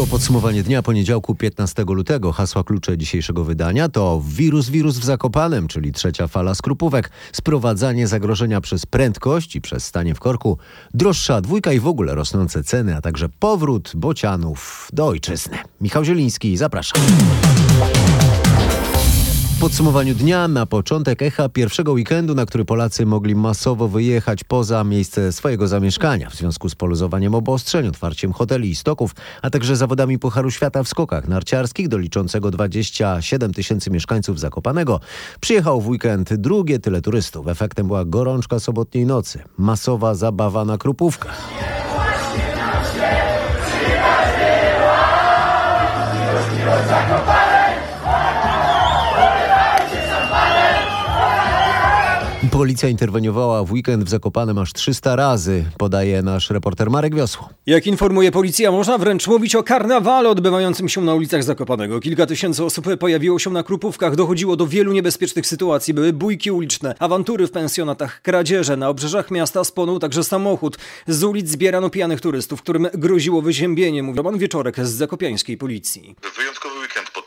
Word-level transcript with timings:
To 0.00 0.06
podsumowanie 0.06 0.62
dnia 0.62 0.82
poniedziałku 0.82 1.34
15 1.34 1.84
lutego. 1.88 2.32
Hasła 2.32 2.64
klucze 2.64 2.98
dzisiejszego 2.98 3.44
wydania 3.44 3.88
to 3.88 4.22
wirus, 4.28 4.68
wirus 4.68 4.98
w 4.98 5.04
Zakopanem, 5.04 5.68
czyli 5.68 5.92
trzecia 5.92 6.28
fala 6.28 6.54
skrupówek, 6.54 7.10
sprowadzanie 7.32 8.06
zagrożenia 8.06 8.60
przez 8.60 8.86
prędkość 8.86 9.56
i 9.56 9.60
przez 9.60 9.84
stanie 9.84 10.14
w 10.14 10.20
korku, 10.20 10.58
droższa 10.94 11.40
dwójka 11.40 11.72
i 11.72 11.80
w 11.80 11.86
ogóle 11.86 12.14
rosnące 12.14 12.64
ceny, 12.64 12.96
a 12.96 13.00
także 13.00 13.28
powrót 13.28 13.92
bocianów 13.94 14.88
do 14.92 15.06
ojczyzny. 15.06 15.58
Michał 15.80 16.04
Zieliński, 16.04 16.56
zapraszam. 16.56 17.00
Podsumowaniu 19.60 20.14
dnia 20.14 20.48
na 20.48 20.66
początek 20.66 21.22
echa 21.22 21.48
pierwszego 21.48 21.92
weekendu, 21.92 22.34
na 22.34 22.46
który 22.46 22.64
Polacy 22.64 23.06
mogli 23.06 23.34
masowo 23.34 23.88
wyjechać 23.88 24.44
poza 24.44 24.84
miejsce 24.84 25.32
swojego 25.32 25.68
zamieszkania 25.68 26.30
w 26.30 26.34
związku 26.34 26.68
z 26.68 26.74
poluzowaniem 26.74 27.34
obostrzeń, 27.34 27.86
otwarciem 27.86 28.32
hoteli 28.32 28.70
i 28.70 28.74
stoków, 28.74 29.14
a 29.42 29.50
także 29.50 29.76
zawodami 29.76 30.18
Pucharu 30.18 30.50
Świata 30.50 30.82
w 30.82 30.88
skokach 30.88 31.28
narciarskich 31.28 31.88
doliczącego 31.88 32.50
27 32.50 33.54
tysięcy 33.54 33.90
mieszkańców 33.90 34.40
Zakopanego. 34.40 35.00
Przyjechał 35.40 35.80
w 35.80 35.88
weekend 35.88 36.34
drugie 36.34 36.78
tyle 36.78 37.02
turystów. 37.02 37.48
Efektem 37.48 37.86
była 37.86 38.04
gorączka 38.04 38.60
sobotniej 38.60 39.06
nocy, 39.06 39.42
masowa 39.58 40.14
zabawa 40.14 40.64
na 40.64 40.78
krupówkach. 40.78 41.50
Policja 52.60 52.88
interweniowała 52.88 53.64
w 53.64 53.72
weekend 53.72 54.04
w 54.04 54.08
Zakopanem 54.08 54.58
aż 54.58 54.72
300 54.72 55.16
razy, 55.16 55.64
podaje 55.78 56.22
nasz 56.22 56.50
reporter 56.50 56.90
Marek 56.90 57.14
Wiosło. 57.14 57.48
Jak 57.66 57.86
informuje 57.86 58.32
policja, 58.32 58.72
można 58.72 58.98
wręcz 58.98 59.26
mówić 59.26 59.54
o 59.54 59.62
karnawale 59.62 60.28
odbywającym 60.28 60.88
się 60.88 61.00
na 61.00 61.14
ulicach 61.14 61.42
Zakopanego. 61.42 62.00
Kilka 62.00 62.26
tysięcy 62.26 62.64
osób 62.64 62.86
pojawiło 62.98 63.38
się 63.38 63.50
na 63.50 63.62
krupówkach, 63.62 64.16
dochodziło 64.16 64.56
do 64.56 64.66
wielu 64.66 64.92
niebezpiecznych 64.92 65.46
sytuacji. 65.46 65.94
Były 65.94 66.12
bójki 66.12 66.50
uliczne, 66.50 66.94
awantury 66.98 67.46
w 67.46 67.50
pensjonatach, 67.50 68.22
kradzieże. 68.22 68.76
Na 68.76 68.88
obrzeżach 68.88 69.30
miasta 69.30 69.64
spłonął 69.64 69.98
także 69.98 70.24
samochód. 70.24 70.78
Z 71.06 71.24
ulic 71.24 71.48
zbierano 71.48 71.90
pijanych 71.90 72.20
turystów, 72.20 72.62
którym 72.62 72.88
groziło 72.94 73.42
wyziębienie, 73.42 74.02
mówi 74.02 74.16
Roman 74.16 74.38
Wieczorek 74.38 74.86
z 74.86 74.90
zakopiańskiej 74.90 75.56
policji. 75.56 76.16
Wyjątkowy 76.36 76.78
weekend 76.80 77.10
pod 77.10 77.26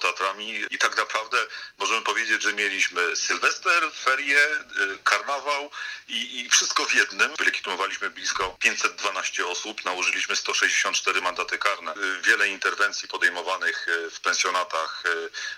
I 0.72 0.78
tak 0.78 0.98
naprawdę 0.98 1.38
możemy 1.78 2.02
powiedzieć, 2.02 2.44
że 2.44 2.54
mieliśmy 2.54 3.16
Sylwester, 3.16 3.84
ferie, 4.04 4.38
y, 4.38 4.98
karnawał 5.04 5.70
i, 6.08 6.40
i 6.40 6.50
wszystko 6.50 6.86
w 6.86 6.96
jednym. 6.96 7.32
Wylegitymowaliśmy 7.40 8.10
blisko 8.10 8.56
512 8.60 9.48
osób, 9.48 9.86
nałożyliśmy 9.86 10.36
164 10.36 11.22
mandaty 11.22 11.58
karne. 11.58 11.92
Y, 11.92 12.22
Wiele 12.26 12.48
interwencji 12.48 13.08
podejmowanych 13.08 13.88
y, 13.88 14.10
w 14.10 14.22
pensjonatach, 14.22 15.04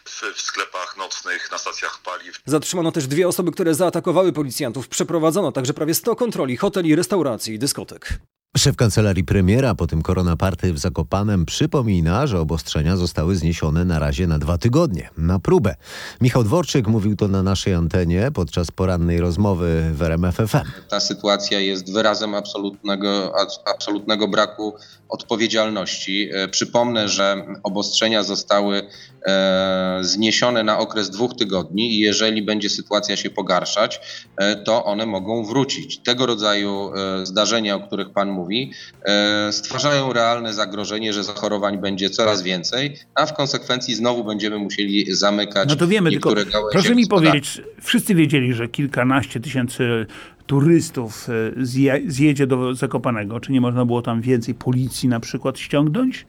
w, 0.05 0.21
w 0.35 0.41
sklepach 0.41 0.97
nocnych, 0.97 1.51
na 1.51 1.57
stacjach 1.57 1.99
paliw. 2.03 2.39
Zatrzymano 2.45 2.91
też 2.91 3.07
dwie 3.07 3.27
osoby, 3.27 3.51
które 3.51 3.75
zaatakowały 3.75 4.33
policjantów. 4.33 4.87
Przeprowadzono 4.87 5.51
także 5.51 5.73
prawie 5.73 5.93
100 5.93 6.15
kontroli 6.15 6.57
hoteli, 6.57 6.95
restauracji 6.95 7.53
i 7.53 7.59
dyskotek. 7.59 8.09
Szef 8.57 8.75
kancelarii 8.75 9.23
premiera 9.23 9.75
po 9.75 9.87
tym 9.87 10.01
koronaparty 10.01 10.73
w 10.73 10.79
Zakopanem 10.79 11.45
przypomina, 11.45 12.27
że 12.27 12.39
obostrzenia 12.39 12.97
zostały 12.97 13.35
zniesione 13.35 13.85
na 13.85 13.99
razie 13.99 14.27
na 14.27 14.39
dwa 14.39 14.57
tygodnie, 14.57 15.09
na 15.17 15.39
próbę. 15.39 15.75
Michał 16.21 16.43
Dworczyk 16.43 16.87
mówił 16.87 17.15
to 17.15 17.27
na 17.27 17.43
naszej 17.43 17.73
antenie 17.73 18.31
podczas 18.33 18.71
porannej 18.71 19.19
rozmowy 19.19 19.91
w 19.93 20.01
RMF 20.01 20.35
FM. 20.35 20.87
ta 20.89 20.99
sytuacja 20.99 21.59
jest 21.59 21.93
wyrazem 21.93 22.35
absolutnego, 22.35 23.33
absolutnego 23.65 24.27
braku 24.27 24.73
odpowiedzialności. 25.09 26.29
E, 26.33 26.47
Przypomnę, 26.47 27.09
że 27.09 27.45
obostrzenia 27.63 28.23
zostały 28.23 28.81
e, 29.25 29.99
zniesione 30.01 30.63
na 30.63 30.79
okres 30.79 31.09
dwóch 31.09 31.35
tygodni 31.35 31.91
i 31.93 31.99
jeżeli 31.99 32.41
będzie 32.41 32.69
sytuacja 32.69 33.17
się 33.17 33.29
pogarszać, 33.29 33.99
e, 34.37 34.55
to 34.55 34.85
one 34.85 35.05
mogą 35.05 35.45
wrócić. 35.45 35.97
Tego 35.97 36.25
rodzaju 36.25 36.91
zdarzenia, 37.23 37.75
o 37.75 37.79
których 37.79 38.09
Pan 38.09 38.29
mówi, 38.45 38.71
e, 39.05 39.51
stwarzają 39.51 40.13
realne 40.13 40.53
zagrożenie, 40.53 41.13
że 41.13 41.23
zachorowań 41.23 41.77
będzie 41.77 42.09
coraz 42.09 42.43
więcej, 42.43 42.97
a 43.15 43.25
w 43.25 43.33
konsekwencji 43.33 43.95
znowu 43.95 44.23
będziemy 44.23 44.57
musieli 44.57 45.15
zamykać 45.15 45.69
No 45.69 45.75
to 45.75 45.87
wiemy, 45.87 46.11
tylko 46.11 46.33
proszę 46.71 46.95
mi 46.95 47.07
powiedzieć, 47.07 47.61
wszyscy 47.81 48.15
wiedzieli, 48.15 48.53
że 48.53 48.67
kilkanaście 48.67 49.39
tysięcy 49.39 50.05
turystów 50.45 51.27
e, 51.29 51.65
zje, 51.65 52.01
zjedzie 52.07 52.47
do 52.47 52.73
Zakopanego. 52.73 53.39
Czy 53.39 53.51
nie 53.51 53.61
można 53.61 53.85
było 53.85 54.01
tam 54.01 54.21
więcej 54.21 54.55
policji 54.55 55.09
na 55.09 55.19
przykład 55.19 55.59
ściągnąć? 55.59 56.25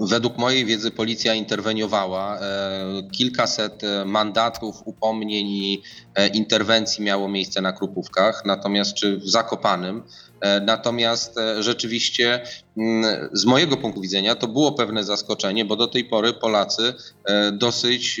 Według 0.00 0.38
mojej 0.38 0.64
wiedzy 0.64 0.90
policja 0.90 1.34
interweniowała. 1.34 2.38
E, 2.38 2.42
Kilkaset 3.12 3.84
e, 3.84 4.04
mandatów, 4.04 4.76
upomnień 4.84 5.46
i 5.48 5.82
e, 6.14 6.28
interwencji 6.28 7.04
miało 7.04 7.28
miejsce 7.28 7.60
na 7.60 7.72
Krupówkach, 7.72 8.42
natomiast 8.44 8.94
czy 8.94 9.16
w 9.16 9.28
Zakopanym. 9.28 10.02
Natomiast 10.66 11.38
rzeczywiście 11.60 12.42
mm, 12.76 13.28
z 13.32 13.44
mojego 13.44 13.76
punktu 13.76 14.00
widzenia 14.00 14.34
to 14.34 14.48
było 14.48 14.72
pewne 14.72 15.04
zaskoczenie, 15.04 15.64
bo 15.64 15.76
do 15.76 15.86
tej 15.86 16.04
pory 16.04 16.32
Polacy 16.32 16.94
dosyć 17.52 18.20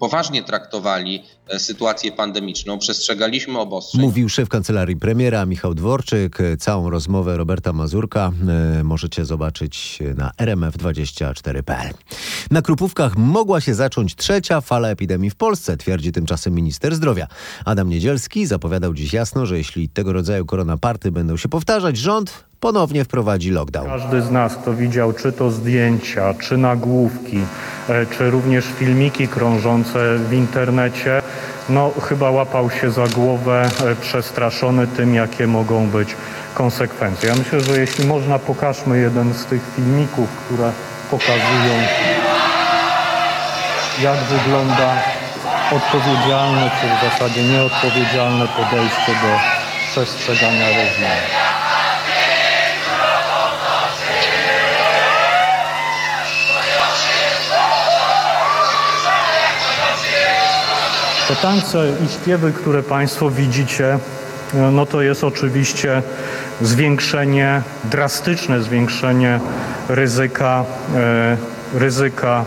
poważnie 0.00 0.42
traktowali 0.42 1.22
sytuację 1.58 2.12
pandemiczną. 2.12 2.78
Przestrzegaliśmy 2.78 3.58
obostrzeń. 3.58 4.00
Mówił 4.00 4.28
szef 4.28 4.48
kancelarii 4.48 4.96
premiera 4.96 5.46
Michał 5.46 5.74
Dworczyk. 5.74 6.38
Całą 6.58 6.90
rozmowę 6.90 7.36
Roberta 7.36 7.72
Mazurka 7.72 8.32
możecie 8.84 9.24
zobaczyć 9.24 9.98
na 10.16 10.30
rmf24.pl. 10.70 11.94
Na 12.50 12.62
Krupówkach 12.62 13.16
mogła 13.16 13.60
się 13.60 13.74
zacząć 13.74 14.16
trzecia 14.16 14.60
fala 14.60 14.88
epidemii 14.88 15.30
w 15.30 15.34
Polsce, 15.34 15.76
twierdzi 15.76 16.12
tymczasem 16.12 16.54
minister 16.54 16.94
zdrowia. 16.94 17.26
Adam 17.64 17.88
Niedzielski 17.88 18.46
zapowiadał 18.46 18.94
dziś 18.94 19.12
jasno, 19.12 19.46
że 19.46 19.58
jeśli 19.58 19.88
tego 19.88 20.12
rodzaju 20.12 20.46
koronaparty 20.46 21.12
będą 21.12 21.36
się 21.36 21.48
powtarzać, 21.48 21.96
rząd 21.96 22.44
ponownie 22.64 23.04
wprowadzi 23.04 23.50
lockdown. 23.50 23.86
Każdy 23.86 24.22
z 24.22 24.30
nas, 24.30 24.56
kto 24.56 24.74
widział 24.74 25.12
czy 25.12 25.32
to 25.32 25.50
zdjęcia, 25.50 26.34
czy 26.34 26.56
nagłówki, 26.56 27.40
e, 27.88 28.06
czy 28.06 28.30
również 28.30 28.64
filmiki 28.78 29.28
krążące 29.28 30.18
w 30.18 30.32
internecie, 30.32 31.22
no 31.68 31.90
chyba 32.08 32.30
łapał 32.30 32.70
się 32.70 32.90
za 32.90 33.08
głowę 33.08 33.68
e, 33.84 33.94
przestraszony 33.94 34.86
tym, 34.86 35.14
jakie 35.14 35.46
mogą 35.46 35.86
być 35.86 36.16
konsekwencje. 36.54 37.28
Ja 37.28 37.34
myślę, 37.34 37.60
że 37.60 37.80
jeśli 37.80 38.06
można, 38.06 38.38
pokażmy 38.38 38.98
jeden 38.98 39.34
z 39.34 39.44
tych 39.44 39.62
filmików, 39.76 40.28
które 40.44 40.72
pokazują, 41.10 41.74
jak 44.02 44.18
wygląda 44.18 44.94
odpowiedzialne, 45.72 46.70
czy 46.80 46.86
w 46.86 47.10
zasadzie 47.10 47.44
nieodpowiedzialne 47.44 48.46
podejście 48.48 49.12
do 49.22 49.38
przestrzegania 49.92 50.68
reżimu. 50.68 51.43
Te 61.28 61.36
tańce 61.36 61.92
i 62.04 62.08
śpiewy, 62.08 62.52
które 62.52 62.82
Państwo 62.82 63.30
widzicie, 63.30 63.98
e, 64.54 64.70
no 64.72 64.86
to 64.86 65.02
jest 65.02 65.24
oczywiście 65.24 66.02
zwiększenie, 66.60 67.62
drastyczne 67.84 68.62
zwiększenie 68.62 69.40
ryzyka, 69.88 70.64
e, 70.94 71.36
ryzyka 71.78 72.44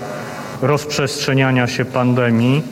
rozprzestrzeniania 0.61 1.67
się 1.67 1.85
pandemii. 1.85 2.63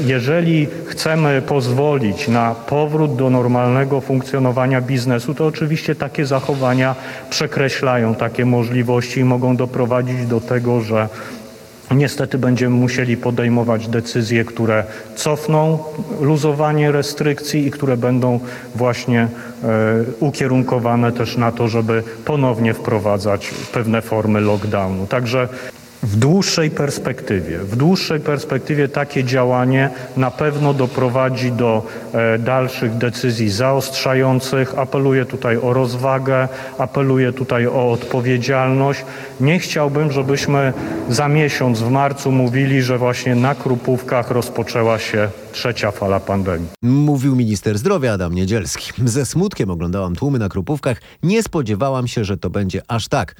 Jeżeli 0.00 0.68
chcemy 0.86 1.42
pozwolić 1.42 2.28
na 2.28 2.54
powrót 2.54 3.16
do 3.16 3.30
normalnego 3.30 4.00
funkcjonowania 4.00 4.80
biznesu, 4.80 5.34
to 5.34 5.46
oczywiście 5.46 5.94
takie 5.94 6.26
zachowania 6.26 6.94
przekreślają 7.30 8.14
takie 8.14 8.46
możliwości 8.46 9.20
i 9.20 9.24
mogą 9.24 9.56
doprowadzić 9.56 10.26
do 10.26 10.40
tego, 10.40 10.80
że 10.80 11.08
Niestety 11.90 12.38
będziemy 12.38 12.76
musieli 12.76 13.16
podejmować 13.16 13.88
decyzje, 13.88 14.44
które 14.44 14.84
cofną 15.16 15.78
luzowanie 16.20 16.92
restrykcji 16.92 17.66
i 17.66 17.70
które 17.70 17.96
będą 17.96 18.40
właśnie 18.74 19.20
e, 19.20 19.28
ukierunkowane 20.20 21.12
też 21.12 21.36
na 21.36 21.52
to, 21.52 21.68
żeby 21.68 22.02
ponownie 22.24 22.74
wprowadzać 22.74 23.50
pewne 23.72 24.02
formy 24.02 24.40
lockdownu. 24.40 25.06
Także 25.06 25.48
w 26.02 26.16
dłuższej 26.16 26.70
perspektywie, 26.70 27.58
w 27.58 27.76
dłuższej 27.76 28.20
perspektywie 28.20 28.88
takie 28.88 29.24
działanie 29.24 29.90
na 30.16 30.30
pewno 30.30 30.74
doprowadzi 30.74 31.52
do 31.52 31.82
e, 32.12 32.38
dalszych 32.38 32.96
decyzji 32.96 33.50
zaostrzających. 33.50 34.78
Apeluję 34.78 35.24
tutaj 35.24 35.56
o 35.56 35.72
rozwagę, 35.72 36.48
apeluję 36.78 37.32
tutaj 37.32 37.66
o 37.66 37.90
odpowiedzialność. 37.90 39.04
Nie 39.40 39.58
chciałbym, 39.58 40.12
żebyśmy 40.12 40.72
za 41.08 41.28
miesiąc 41.28 41.80
w 41.80 41.90
marcu 41.90 42.32
mówili, 42.32 42.82
że 42.82 42.98
właśnie 42.98 43.34
na 43.34 43.54
Krupówkach 43.54 44.30
rozpoczęła 44.30 44.98
się 44.98 45.28
trzecia 45.58 45.90
fala 45.90 46.20
pandemii. 46.20 46.68
Mówił 46.82 47.36
minister 47.36 47.78
zdrowia 47.78 48.12
Adam 48.12 48.34
Niedzielski. 48.34 48.92
Ze 49.04 49.26
smutkiem 49.26 49.70
oglądałam 49.70 50.16
tłumy 50.16 50.38
na 50.38 50.48
Krupówkach. 50.48 51.00
Nie 51.22 51.42
spodziewałam 51.42 52.08
się, 52.08 52.24
że 52.24 52.36
to 52.36 52.50
będzie 52.50 52.82
aż 52.88 53.08
tak, 53.08 53.34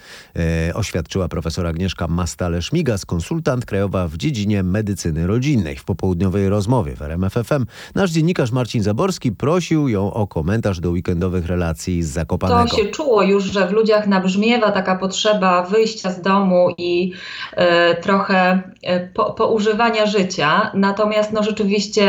e, 0.69 0.75
oświadczyła 0.75 1.29
profesor 1.29 1.67
Agnieszka 1.67 2.07
Mastale-Szmigas, 2.07 3.07
konsultant 3.07 3.67
krajowa 3.67 4.09
w 4.09 4.17
dziedzinie 4.17 4.63
medycyny 4.63 5.27
rodzinnej. 5.27 5.77
W 5.77 5.85
popołudniowej 5.85 6.49
rozmowie 6.49 6.97
w 6.97 7.03
RMFFM 7.03 7.67
nasz 7.95 8.11
dziennikarz 8.11 8.53
Marcin 8.53 8.83
Zaborski 8.83 9.33
prosił 9.33 9.89
ją 9.89 10.13
o 10.13 10.27
komentarz 10.27 10.81
do 10.81 10.91
weekendowych 10.91 11.47
relacji 11.47 12.03
z 12.03 12.09
To 12.09 12.15
Zakopanego. 12.15 12.77
się 12.77 12.87
czuło 12.87 13.23
już, 13.23 13.45
że 13.45 13.69
w 13.69 13.73
ludziach 13.73 14.07
nabrzmiewa 14.07 14.73
taka 14.73 14.97
potrzeba 14.97 15.63
wyjścia 15.63 16.11
z 16.11 16.23
domu 16.23 16.69
i 16.79 17.13
e, 17.53 17.95
trochę 17.95 18.63
e, 18.83 19.09
po, 19.09 19.33
poużywania 19.33 20.07
życia. 20.07 20.71
Natomiast 20.75 21.33
no 21.33 21.43
rzeczywiście 21.43 22.08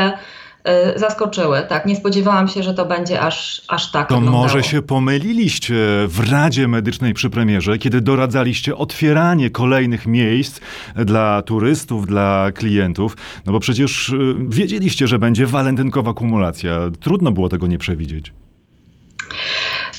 e, 0.64 1.00
zaskoczyły. 1.00 1.62
Tak, 1.70 1.86
nie 1.86 1.96
spodziewałam 1.96 2.48
się, 2.48 2.64
że 2.64 2.74
to 2.74 2.86
będzie 2.86 3.22
aż, 3.22 3.62
aż 3.68 3.92
tak 3.92 4.08
To 4.10 4.16
wyglądało. 4.16 4.44
może 4.44 4.64
się 4.64 4.82
pomyliliście 4.82 5.76
w 6.08 6.32
Radzie 6.32 6.68
Medycznej 6.68 7.14
przy 7.14 7.30
premierze, 7.30 7.78
kiedy 7.78 8.02
doradzaliście 8.02 8.76
otwieranie 8.76 9.50
kolejnych 9.50 10.08
miejsc 10.08 10.60
dla 10.96 11.42
turystów, 11.42 12.08
dla 12.08 12.52
klientów, 12.56 13.18
no 13.46 13.52
bo 13.52 13.60
przecież 13.60 14.10
y, 14.10 14.36
wiedzieliście, 14.50 15.08
że 15.08 15.20
będzie 15.20 15.46
walentynkowa 15.46 16.14
kumulacja. 16.14 16.80
Trudno 17.00 17.32
było 17.32 17.50
tego 17.50 17.68
nie 17.68 17.78
przewidzieć. 17.78 18.34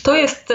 To 0.03 0.17
jest 0.17 0.53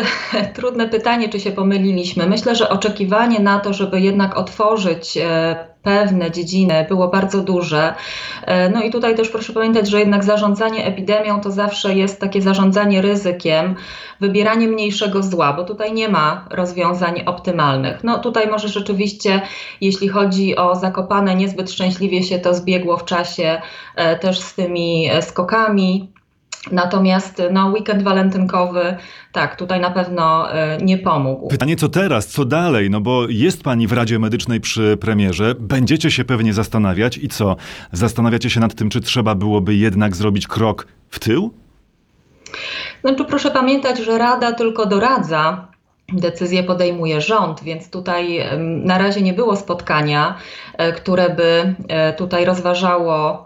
trudne 0.55 0.89
pytanie, 0.89 1.29
czy 1.29 1.39
się 1.39 1.51
pomyliliśmy. 1.51 2.27
Myślę, 2.27 2.55
że 2.55 2.69
oczekiwanie 2.69 3.39
na 3.39 3.59
to, 3.59 3.73
żeby 3.73 4.01
jednak 4.01 4.37
otworzyć 4.37 5.17
e, 5.17 5.55
pewne 5.85 6.31
dziedziny 6.31 6.85
było 6.89 7.07
bardzo 7.07 7.43
duże. 7.43 7.93
E, 8.41 8.69
No 8.69 8.83
i 8.83 8.91
tutaj 8.91 9.15
też 9.15 9.29
proszę 9.29 9.53
pamiętać, 9.53 9.89
że 9.89 9.99
jednak 9.99 10.23
zarządzanie 10.23 10.85
epidemią 10.85 11.41
to 11.41 11.51
zawsze 11.51 11.95
jest 11.95 12.19
takie 12.19 12.41
zarządzanie 12.41 13.01
ryzykiem, 13.01 13.75
wybieranie 14.19 14.67
mniejszego 14.67 15.23
zła, 15.23 15.53
bo 15.53 15.63
tutaj 15.63 15.93
nie 15.93 16.09
ma 16.09 16.47
rozwiązań 16.51 17.23
optymalnych. 17.25 18.03
No 18.03 18.19
tutaj 18.19 18.47
może 18.47 18.67
rzeczywiście, 18.67 19.41
jeśli 19.81 20.09
chodzi 20.09 20.55
o 20.55 20.75
Zakopane, 20.75 21.35
niezbyt 21.35 21.71
szczęśliwie 21.71 22.23
się 22.23 22.39
to 22.39 22.53
zbiegło 22.53 22.97
w 22.97 23.05
czasie 23.05 23.61
e, 23.95 24.19
też 24.19 24.39
z 24.39 24.55
tymi 24.55 25.09
e, 25.11 25.21
skokami. 25.21 26.15
Natomiast 26.71 27.41
no, 27.51 27.67
weekend 27.67 28.03
walentynkowy, 28.03 28.97
tak, 29.31 29.55
tutaj 29.55 29.79
na 29.79 29.91
pewno 29.91 30.53
e, 30.53 30.77
nie 30.77 30.97
pomógł. 30.97 31.47
Pytanie, 31.47 31.75
co 31.75 31.89
teraz, 31.89 32.27
co 32.27 32.45
dalej? 32.45 32.89
No 32.89 33.01
bo 33.01 33.29
jest 33.29 33.63
pani 33.63 33.87
w 33.87 33.91
Radzie 33.91 34.19
Medycznej 34.19 34.61
przy 34.61 34.97
premierze, 34.97 35.55
będziecie 35.59 36.11
się 36.11 36.25
pewnie 36.25 36.53
zastanawiać 36.53 37.17
i 37.17 37.27
co? 37.27 37.55
Zastanawiacie 37.91 38.49
się 38.49 38.59
nad 38.59 38.75
tym, 38.75 38.89
czy 38.89 39.01
trzeba 39.01 39.35
byłoby 39.35 39.75
jednak 39.75 40.15
zrobić 40.15 40.47
krok 40.47 40.87
w 41.09 41.19
tył? 41.19 41.53
Tu 43.17 43.25
proszę 43.25 43.51
pamiętać, 43.51 43.99
że 43.99 44.17
Rada 44.17 44.51
tylko 44.51 44.85
doradza. 44.85 45.67
Decyzję 46.13 46.63
podejmuje 46.63 47.21
rząd, 47.21 47.63
więc 47.63 47.89
tutaj 47.89 48.39
na 48.59 48.97
razie 48.97 49.21
nie 49.21 49.33
było 49.33 49.55
spotkania, 49.55 50.37
e, 50.77 50.91
które 50.93 51.29
by 51.29 51.75
e, 51.87 52.13
tutaj 52.13 52.45
rozważało, 52.45 53.45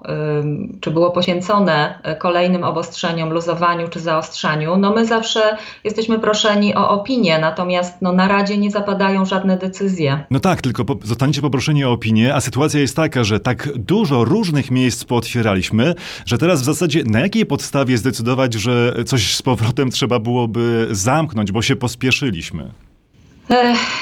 czy 0.82 0.92
było 0.92 1.12
poświęcone 1.12 2.00
e, 2.04 2.16
kolejnym 2.16 2.64
obostrzeniom, 2.64 3.30
luzowaniu 3.30 3.88
czy 3.88 4.00
zaostrzaniu. 4.00 4.78
No 4.78 4.94
my 4.94 5.06
zawsze 5.06 5.58
jesteśmy 5.84 6.20
proszeni 6.20 6.76
o 6.76 6.90
opinię, 6.90 7.40
natomiast 7.40 8.02
no, 8.02 8.12
na 8.12 8.28
Radzie 8.28 8.58
nie 8.58 8.72
zapadają 8.72 9.26
żadne 9.26 9.58
decyzje. 9.58 10.24
No 10.32 10.40
tak, 10.40 10.62
tylko 10.62 10.86
po, 10.86 10.96
zostaniecie 11.04 11.42
poproszeni 11.42 11.86
o 11.86 11.92
opinię, 11.92 12.36
a 12.36 12.42
sytuacja 12.42 12.80
jest 12.80 12.96
taka, 12.96 13.24
że 13.24 13.40
tak 13.40 13.70
dużo 13.78 14.24
różnych 14.24 14.72
miejsc 14.72 15.04
pootwieraliśmy, 15.04 15.96
że 16.26 16.38
teraz 16.38 16.62
w 16.62 16.66
zasadzie 16.66 17.04
na 17.06 17.20
jakiej 17.20 17.46
podstawie 17.46 17.98
zdecydować, 17.98 18.54
że 18.54 18.94
coś 19.06 19.36
z 19.36 19.42
powrotem 19.42 19.90
trzeba 19.92 20.20
byłoby 20.20 20.88
zamknąć, 20.92 21.52
bo 21.52 21.62
się 21.62 21.76
pospieszyliśmy? 21.76 22.49
Ech, 22.52 22.89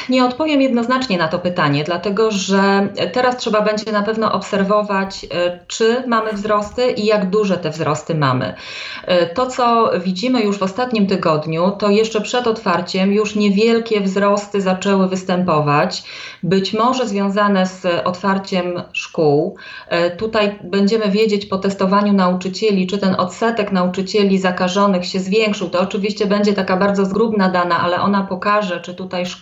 Nie 0.10 0.26
odpowiem 0.26 0.62
jednoznacznie 0.62 1.18
na 1.18 1.28
to 1.28 1.40
pytanie, 1.40 1.84
dlatego 1.84 2.32
że 2.32 2.88
teraz 3.14 3.38
trzeba 3.38 3.62
będzie 3.62 3.92
na 3.92 4.04
pewno 4.04 4.32
obserwować, 4.32 5.26
e, 5.26 5.60
czy 5.68 6.04
mamy 6.08 6.34
wzrosty 6.34 6.92
i 6.92 7.06
jak 7.06 7.30
duże 7.30 7.58
te 7.58 7.70
wzrosty 7.70 8.16
mamy. 8.16 8.54
E, 9.06 9.26
To, 9.26 9.48
co 9.48 9.92
widzimy 10.00 10.42
już 10.42 10.58
w 10.58 10.64
ostatnim 10.64 11.08
tygodniu, 11.08 11.72
to 11.72 11.90
jeszcze 11.90 12.22
przed 12.22 12.48
otwarciem 12.48 13.14
już 13.14 13.36
niewielkie 13.36 14.02
wzrosty 14.02 14.62
zaczęły 14.62 15.08
występować, 15.08 16.04
być 16.44 16.74
może 16.74 17.08
związane 17.08 17.66
z 17.66 17.86
otwarciem 18.06 18.66
szkół. 18.94 19.56
E, 19.88 20.12
Tutaj 20.12 20.60
będziemy 20.64 21.12
wiedzieć 21.12 21.46
po 21.46 21.58
testowaniu 21.58 22.14
nauczycieli, 22.14 22.88
czy 22.88 22.98
ten 22.98 23.16
odsetek 23.16 23.72
nauczycieli 23.72 24.38
zakażonych 24.38 25.06
się 25.06 25.20
zwiększył. 25.20 25.70
To 25.70 25.80
oczywiście 25.80 26.26
będzie 26.26 26.54
taka 26.54 26.78
bardzo 26.78 27.06
zgrubna 27.06 27.50
dana, 27.50 27.80
ale 27.80 28.02
ona 28.02 28.24
pokaże, 28.24 28.82
czy 28.82 28.94
tutaj 28.94 29.26
szkoły 29.26 29.37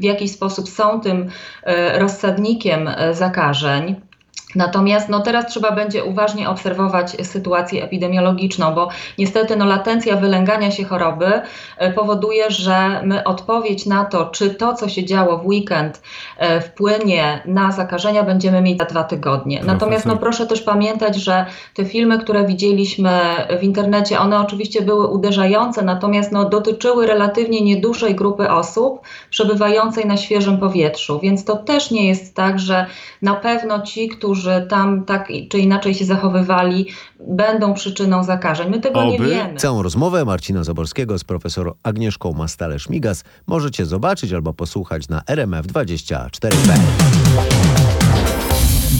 w 0.00 0.04
jakiś 0.04 0.32
sposób 0.32 0.68
są 0.68 1.00
tym 1.00 1.30
e, 1.62 1.98
rozsadnikiem 1.98 2.88
e, 2.88 3.14
zakażeń. 3.14 4.07
Natomiast 4.54 5.08
no, 5.08 5.20
teraz 5.20 5.46
trzeba 5.46 5.72
będzie 5.72 6.04
uważnie 6.04 6.48
obserwować 6.48 7.10
sytuację 7.26 7.84
epidemiologiczną, 7.84 8.74
bo 8.74 8.88
niestety 9.18 9.56
no, 9.56 9.64
latencja 9.64 10.16
wylęgania 10.16 10.70
się 10.70 10.84
choroby 10.84 11.40
e, 11.76 11.92
powoduje, 11.92 12.50
że 12.50 13.02
my 13.04 13.24
odpowiedź 13.24 13.86
na 13.86 14.04
to, 14.04 14.26
czy 14.26 14.54
to, 14.54 14.74
co 14.74 14.88
się 14.88 15.04
działo 15.04 15.38
w 15.38 15.46
weekend, 15.46 16.02
e, 16.38 16.60
wpłynie 16.60 17.42
na 17.46 17.72
zakażenia, 17.72 18.22
będziemy 18.22 18.60
mieć 18.60 18.78
za 18.78 18.84
dwa 18.84 19.04
tygodnie. 19.04 19.62
Natomiast 19.64 20.06
no, 20.06 20.16
proszę 20.16 20.46
też 20.46 20.62
pamiętać, 20.62 21.16
że 21.16 21.46
te 21.74 21.84
filmy, 21.84 22.18
które 22.18 22.46
widzieliśmy 22.46 23.20
w 23.60 23.62
internecie, 23.62 24.20
one 24.20 24.40
oczywiście 24.40 24.82
były 24.82 25.06
uderzające, 25.06 25.82
natomiast 25.82 26.32
no, 26.32 26.48
dotyczyły 26.48 27.06
relatywnie 27.06 27.60
niedużej 27.60 28.14
grupy 28.14 28.50
osób 28.50 29.00
przebywającej 29.30 30.06
na 30.06 30.16
świeżym 30.16 30.58
powietrzu, 30.58 31.20
więc 31.20 31.44
to 31.44 31.56
też 31.56 31.90
nie 31.90 32.08
jest 32.08 32.34
tak, 32.34 32.58
że 32.58 32.86
na 33.22 33.34
pewno 33.34 33.82
ci, 33.82 34.08
którzy 34.08 34.37
tam 34.68 35.04
tak 35.04 35.28
czy 35.50 35.58
inaczej 35.58 35.94
się 35.94 36.04
zachowywali, 36.04 36.86
będą 37.28 37.74
przyczyną 37.74 38.24
zakażeń. 38.24 38.70
My 38.70 38.80
tego 38.80 39.04
nie 39.04 39.16
Oby. 39.16 39.28
wiemy. 39.28 39.54
Całą 39.58 39.82
rozmowę 39.82 40.24
Marcina 40.24 40.64
Zaborskiego 40.64 41.18
z 41.18 41.24
profesor 41.24 41.74
Agnieszką 41.82 42.32
Mastale-Szmigas 42.32 43.24
możecie 43.46 43.86
zobaczyć 43.86 44.32
albo 44.32 44.52
posłuchać 44.52 45.08
na 45.08 45.20
RMF24.pl. 45.20 46.80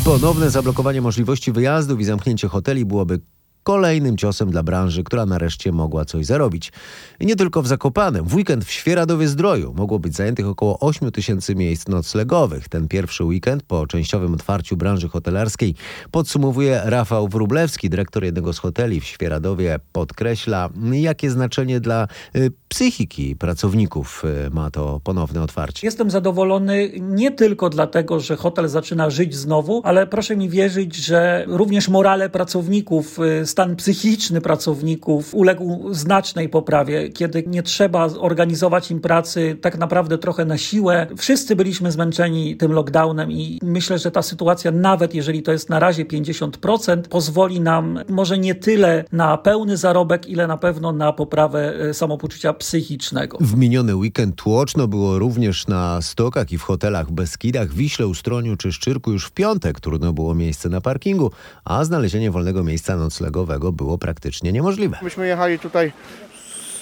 Ponowne 0.05 0.51
zablokowanie 0.51 1.01
możliwości 1.03 1.53
wyjazdów 1.53 2.01
i 2.01 2.05
zamknięcie 2.05 2.49
hoteli 2.49 2.85
byłoby 2.85 3.21
kolejnym 3.69 4.17
ciosem 4.17 4.51
dla 4.51 4.63
branży, 4.63 5.05
która 5.05 5.27
nareszcie 5.27 5.73
mogła 5.73 6.05
coś 6.05 6.27
zarobić. 6.27 6.73
I 7.21 7.27
nie 7.27 7.37
tylko 7.37 7.63
w 7.63 7.67
Zakopanem. 7.67 8.25
W 8.25 8.35
weekend 8.35 8.65
w 8.65 8.71
Świeradowie 8.71 9.29
Zdroju 9.29 9.75
mogło 9.77 9.99
być 9.99 10.17
zajętych 10.17 10.47
około 10.47 10.79
8 10.79 11.13
tysięcy 11.13 11.55
miejsc 11.55 11.89
noclegowych. 11.89 12.69
Ten 12.69 12.89
pierwszy 12.89 13.25
weekend 13.25 13.63
po 13.63 13.87
częściowym 13.87 14.35
otwarciu 14.35 14.77
branży 14.77 15.09
hotelarskiej 15.09 15.75
podsumowuje 16.11 16.81
Rafał 16.85 17.29
Wróblewski, 17.29 17.91
dyrektor 17.91 18.25
jednego 18.25 18.53
z 18.53 18.59
hoteli 18.59 19.01
w 19.01 19.05
Świeradowie. 19.05 19.79
Podkreśla, 19.93 20.69
jakie 20.93 21.31
znaczenie 21.31 21.81
dla 21.81 22.09
y, 22.37 22.53
psychiki 22.69 23.37
pracowników 23.37 24.25
y, 24.47 24.51
ma 24.51 24.71
to 24.71 25.01
ponowne 25.05 25.43
otwarcie. 25.43 25.87
Jestem 25.87 26.11
zadowolony 26.11 26.91
nie 27.01 27.31
tylko 27.31 27.71
dlatego, 27.71 28.21
że 28.21 28.37
hotel 28.37 28.69
zaczyna 28.69 29.11
żyć 29.11 29.35
znowu, 29.35 29.81
ale 29.85 30.07
proszę 30.07 30.37
mi 30.37 30.49
wierzyć, 30.49 30.97
że 30.97 31.45
również 31.47 31.89
morale 31.89 32.31
pracowników, 32.31 33.19
y, 33.19 33.47
stan 33.59 33.77
psychiczny 33.77 34.41
pracowników 34.41 35.35
uległ 35.35 35.95
znacznej 35.95 36.49
poprawie, 36.49 37.09
kiedy 37.09 37.45
nie 37.47 37.63
trzeba 37.63 38.05
organizować 38.05 38.91
im 38.91 39.01
pracy 39.01 39.57
tak 39.61 39.79
naprawdę 39.79 40.19
trochę 40.19 40.45
na 40.45 40.59
siłę. 40.59 41.07
Wszyscy 41.17 41.57
byliśmy 41.57 41.93
zmęczeni 41.93 42.57
tym 42.57 42.73
lockdownem 42.73 43.33
i 43.33 43.59
myślę, 43.63 43.99
że 43.99 44.11
ta 44.11 44.23
sytuacja, 44.23 44.71
nawet 44.71 45.15
jeżeli 45.15 45.43
to 45.43 45.53
jest 45.53 45.71
na 45.71 45.79
razie 45.79 46.05
50%, 46.05 47.03
pozwoli 47.03 47.61
nam 47.61 47.99
może 48.09 48.39
nie 48.39 48.55
tyle 48.55 49.05
na 49.13 49.39
pełny 49.39 49.77
zarobek, 49.77 50.29
ile 50.29 50.47
na 50.47 50.57
pewno 50.57 50.93
na 50.93 51.13
poprawę 51.13 51.87
y, 51.91 51.95
samopoczucia 51.95 52.53
psychicznego. 52.53 53.39
W 53.41 53.57
miniony 53.57 53.97
weekend 53.97 54.37
tłoczno 54.37 54.89
było 54.89 55.19
również 55.19 55.67
na 55.67 56.03
stokach 56.03 56.53
i 56.53 56.59
w 56.59 56.63
hotelach 56.63 57.11
Beskidach, 57.11 57.73
Wiśle, 57.73 58.07
Ustroniu 58.07 58.57
czy 58.57 58.73
Szczyrku 58.73 59.13
już 59.13 59.27
w 59.27 59.31
piątek. 59.31 59.81
Trudno 59.81 60.13
było 60.13 60.35
miejsce 60.35 60.69
na 60.69 60.81
parkingu, 60.81 61.31
a 61.65 61.85
znalezienie 61.85 62.31
wolnego 62.31 62.65
miejsca 62.65 62.97
noclegowego 62.97 63.48
było 63.73 63.99
praktycznie 63.99 64.53
niemożliwe. 64.53 64.99
Myśmy 65.03 65.27
jechali 65.27 65.59
tutaj 65.59 65.93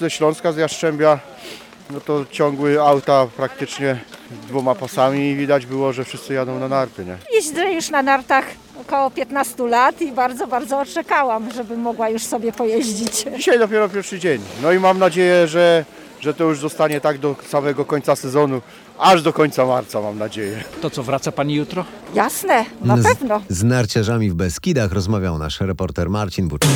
ze 0.01 0.11
Śląska, 0.11 0.53
z 0.53 0.57
Jastrzębia, 0.57 1.19
no 1.91 2.01
to 2.01 2.25
ciągły 2.31 2.83
auta 2.83 3.27
praktycznie 3.37 4.01
dwoma 4.49 4.75
pasami 4.75 5.31
i 5.31 5.37
widać 5.37 5.67
było, 5.67 5.93
że 5.93 6.05
wszyscy 6.05 6.35
jadą 6.35 6.59
na 6.59 6.69
narty, 6.69 7.05
nie? 7.05 7.17
Jeżdżę 7.33 7.73
już 7.73 7.91
na 7.91 8.03
nartach 8.03 8.45
około 8.81 9.11
15 9.11 9.67
lat 9.69 10.03
i 10.03 10.13
bardzo, 10.13 10.47
bardzo 10.47 10.85
czekałam, 10.85 11.51
żeby 11.53 11.77
mogła 11.77 12.09
już 12.09 12.23
sobie 12.23 12.53
pojeździć. 12.53 13.25
Dzisiaj 13.37 13.59
dopiero 13.59 13.89
pierwszy 13.89 14.19
dzień, 14.19 14.43
no 14.63 14.73
i 14.73 14.79
mam 14.79 14.99
nadzieję, 14.99 15.49
że 15.49 15.85
że 16.21 16.35
to 16.35 16.45
już 16.45 16.59
zostanie 16.59 17.01
tak 17.01 17.19
do 17.19 17.37
samego 17.49 17.85
końca 17.85 18.17
sezonu, 18.17 18.61
aż 18.99 19.23
do 19.23 19.33
końca 19.33 19.67
marca 19.67 20.01
mam 20.01 20.19
nadzieję. 20.19 20.65
To 20.81 20.91
co, 20.91 21.03
wraca 21.03 21.33
pani 21.33 21.55
jutro? 21.55 21.85
Jasne, 22.15 22.65
na 22.85 22.97
Z- 22.97 23.03
pewno. 23.03 23.43
Z 23.49 23.63
narciarzami 23.65 24.31
w 24.31 24.35
Beskidach 24.35 24.93
rozmawiał 24.93 25.39
nasz 25.39 25.61
reporter 25.61 26.11
Marcin 26.11 26.49
Buczek. 26.49 26.71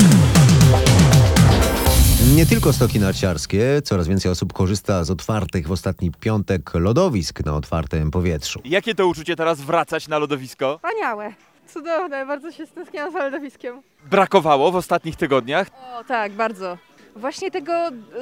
Nie 2.35 2.45
tylko 2.45 2.73
stoki 2.73 2.99
narciarskie, 2.99 3.81
coraz 3.83 4.07
więcej 4.07 4.31
osób 4.31 4.53
korzysta 4.53 5.03
z 5.03 5.11
otwartych 5.11 5.67
w 5.67 5.71
ostatni 5.71 6.11
piątek 6.19 6.71
lodowisk 6.73 7.45
na 7.45 7.55
otwartym 7.55 8.11
powietrzu. 8.11 8.61
Jakie 8.65 8.95
to 8.95 9.07
uczucie 9.07 9.35
teraz 9.35 9.61
wracać 9.61 10.07
na 10.07 10.17
lodowisko? 10.17 10.77
Wspaniałe. 10.77 11.33
Cudowne, 11.73 12.25
bardzo 12.25 12.51
się 12.51 12.65
stęskniłam 12.65 13.11
za 13.13 13.19
lodowiskiem. 13.19 13.81
Brakowało 14.09 14.71
w 14.71 14.75
ostatnich 14.75 15.15
tygodniach? 15.15 15.67
O 15.99 16.03
tak, 16.03 16.31
bardzo. 16.31 16.77
Właśnie 17.15 17.51
tego 17.51 17.73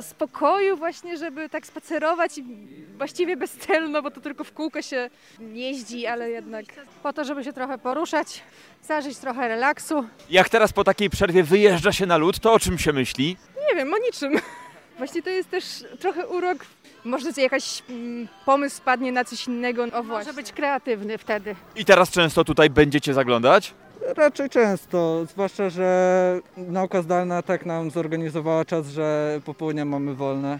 spokoju, 0.01 0.77
właśnie, 0.77 1.17
żeby 1.17 1.49
tak 1.49 1.65
spacerować 1.65 2.37
i 2.37 2.43
właściwie 2.97 3.37
bez 3.37 3.51
celu, 3.51 3.89
no 3.89 4.01
bo 4.01 4.11
to 4.11 4.21
tylko 4.21 4.43
w 4.43 4.51
kółko 4.51 4.81
się 4.81 5.09
jeździ, 5.39 6.07
ale 6.07 6.29
jednak 6.29 6.65
po 7.03 7.13
to, 7.13 7.23
żeby 7.23 7.43
się 7.43 7.53
trochę 7.53 7.77
poruszać, 7.77 8.43
zażyć 8.83 9.17
trochę 9.17 9.47
relaksu. 9.47 10.07
Jak 10.29 10.49
teraz 10.49 10.73
po 10.73 10.83
takiej 10.83 11.09
przerwie 11.09 11.43
wyjeżdża 11.43 11.91
się 11.91 12.05
na 12.05 12.17
lód, 12.17 12.39
to 12.39 12.53
o 12.53 12.59
czym 12.59 12.77
się 12.77 12.93
myśli? 12.93 13.37
Nie 13.69 13.75
wiem, 13.75 13.93
o 13.93 13.97
niczym. 13.97 14.33
Właśnie 14.97 15.21
to 15.21 15.29
jest 15.29 15.49
też 15.49 15.65
trochę 15.99 16.27
urok. 16.27 16.65
Może 17.03 17.33
ci 17.33 17.41
jakaś 17.41 17.83
mm, 17.89 18.27
pomysł 18.45 18.75
spadnie 18.77 19.11
na 19.11 19.25
coś 19.25 19.47
innego. 19.47 19.83
O, 19.93 20.03
Może 20.03 20.33
być 20.33 20.51
kreatywny 20.51 21.17
wtedy. 21.17 21.55
I 21.75 21.85
teraz 21.85 22.11
często 22.11 22.43
tutaj 22.43 22.69
będziecie 22.69 23.13
zaglądać? 23.13 23.73
Raczej 24.17 24.49
często, 24.49 25.25
zwłaszcza, 25.31 25.69
że 25.69 26.39
nauka 26.57 27.01
zdalna 27.01 27.41
tak 27.41 27.65
nam 27.65 27.91
zorganizowała 27.91 28.65
czas, 28.65 28.87
że 28.87 29.39
popołudnia 29.45 29.85
mamy 29.85 30.15
wolne. 30.15 30.59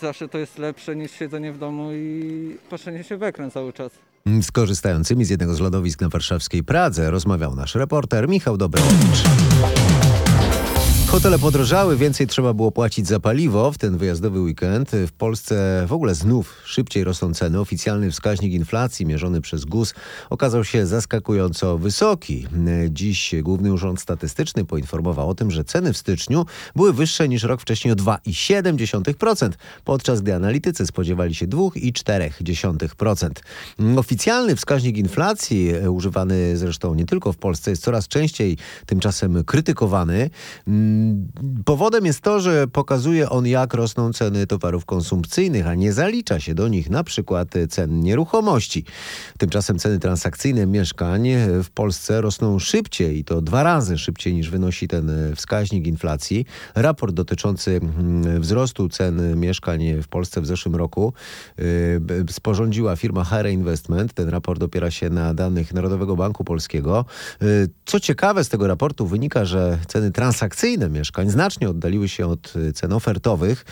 Zawsze 0.00 0.28
to 0.28 0.38
jest 0.38 0.58
lepsze 0.58 0.96
niż 0.96 1.10
siedzenie 1.12 1.52
w 1.52 1.58
domu 1.58 1.92
i 1.92 2.56
patrzenie 2.70 3.04
się 3.04 3.16
w 3.16 3.22
ekran 3.22 3.50
cały 3.50 3.72
czas. 3.72 3.92
Z 4.42 4.52
korzystającymi 4.52 5.24
z 5.24 5.30
jednego 5.30 5.54
z 5.54 5.60
lodowisk 5.60 6.00
na 6.00 6.08
warszawskiej 6.08 6.64
Pradze 6.64 7.10
rozmawiał 7.10 7.54
nasz 7.54 7.74
reporter 7.74 8.28
Michał 8.28 8.56
Dobrowicz. 8.56 9.24
Hotele 11.08 11.38
podrożały, 11.38 11.96
więcej 11.96 12.26
trzeba 12.26 12.54
było 12.54 12.72
płacić 12.72 13.06
za 13.06 13.20
paliwo 13.20 13.72
w 13.72 13.78
ten 13.78 13.98
wyjazdowy 13.98 14.40
weekend. 14.40 14.90
W 14.90 15.12
Polsce 15.12 15.84
w 15.86 15.92
ogóle 15.92 16.14
znów 16.14 16.54
szybciej 16.64 17.04
rosną 17.04 17.34
ceny. 17.34 17.60
Oficjalny 17.60 18.10
wskaźnik 18.10 18.52
inflacji 18.52 19.06
mierzony 19.06 19.40
przez 19.40 19.64
GUS 19.64 19.94
okazał 20.30 20.64
się 20.64 20.86
zaskakująco 20.86 21.78
wysoki. 21.78 22.46
Dziś 22.90 23.34
Główny 23.42 23.72
Urząd 23.72 24.00
Statystyczny 24.00 24.64
poinformował 24.64 25.28
o 25.28 25.34
tym, 25.34 25.50
że 25.50 25.64
ceny 25.64 25.92
w 25.92 25.96
styczniu 25.96 26.46
były 26.76 26.92
wyższe 26.92 27.28
niż 27.28 27.42
rok 27.42 27.60
wcześniej 27.60 27.92
o 27.92 27.96
2,7%, 27.96 29.50
podczas 29.84 30.20
gdy 30.20 30.34
analitycy 30.34 30.86
spodziewali 30.86 31.34
się 31.34 31.46
2,4%. 31.46 33.30
Oficjalny 33.96 34.56
wskaźnik 34.56 34.96
inflacji, 34.96 35.68
e, 35.68 35.90
używany 35.90 36.56
zresztą 36.56 36.94
nie 36.94 37.06
tylko 37.06 37.32
w 37.32 37.36
Polsce, 37.36 37.70
jest 37.70 37.82
coraz 37.82 38.08
częściej 38.08 38.56
tymczasem 38.86 39.44
krytykowany. 39.44 40.30
Powodem 41.64 42.06
jest 42.06 42.20
to, 42.20 42.40
że 42.40 42.66
pokazuje 42.66 43.30
on, 43.30 43.46
jak 43.46 43.74
rosną 43.74 44.12
ceny 44.12 44.46
towarów 44.46 44.84
konsumpcyjnych, 44.84 45.66
a 45.66 45.74
nie 45.74 45.92
zalicza 45.92 46.40
się 46.40 46.54
do 46.54 46.68
nich 46.68 46.90
na 46.90 47.04
przykład 47.04 47.48
cen 47.68 48.00
nieruchomości. 48.00 48.84
Tymczasem 49.38 49.78
ceny 49.78 49.98
transakcyjne 49.98 50.66
mieszkań 50.66 51.28
w 51.64 51.70
Polsce 51.70 52.20
rosną 52.20 52.58
szybciej 52.58 53.18
i 53.18 53.24
to 53.24 53.42
dwa 53.42 53.62
razy 53.62 53.98
szybciej 53.98 54.34
niż 54.34 54.50
wynosi 54.50 54.88
ten 54.88 55.10
wskaźnik 55.36 55.86
inflacji. 55.86 56.46
Raport 56.74 57.14
dotyczący 57.14 57.80
mm, 57.82 58.40
wzrostu 58.40 58.88
cen 58.88 59.40
mieszkań 59.40 60.02
w 60.02 60.08
Polsce 60.08 60.40
w 60.40 60.46
zeszłym 60.46 60.76
roku 60.76 61.12
y, 61.58 62.00
sporządziła 62.30 62.96
firma 62.96 63.24
Hare 63.24 63.52
Investment. 63.52 64.12
Ten 64.14 64.28
raport 64.28 64.62
opiera 64.62 64.90
się 64.90 65.10
na 65.10 65.34
danych 65.34 65.74
Narodowego 65.74 66.16
Banku 66.16 66.44
Polskiego. 66.44 67.04
Y, 67.42 67.68
Co 67.84 68.00
ciekawe, 68.00 68.44
z 68.44 68.48
tego 68.48 68.66
raportu 68.66 69.06
wynika, 69.06 69.44
że 69.44 69.78
ceny 69.86 70.10
transakcyjne 70.10 70.87
mieszkań 70.90 71.30
znacznie 71.30 71.70
oddaliły 71.70 72.08
się 72.08 72.26
od 72.26 72.56
y, 72.56 72.72
cen 72.72 72.92
ofertowych. 72.92 73.64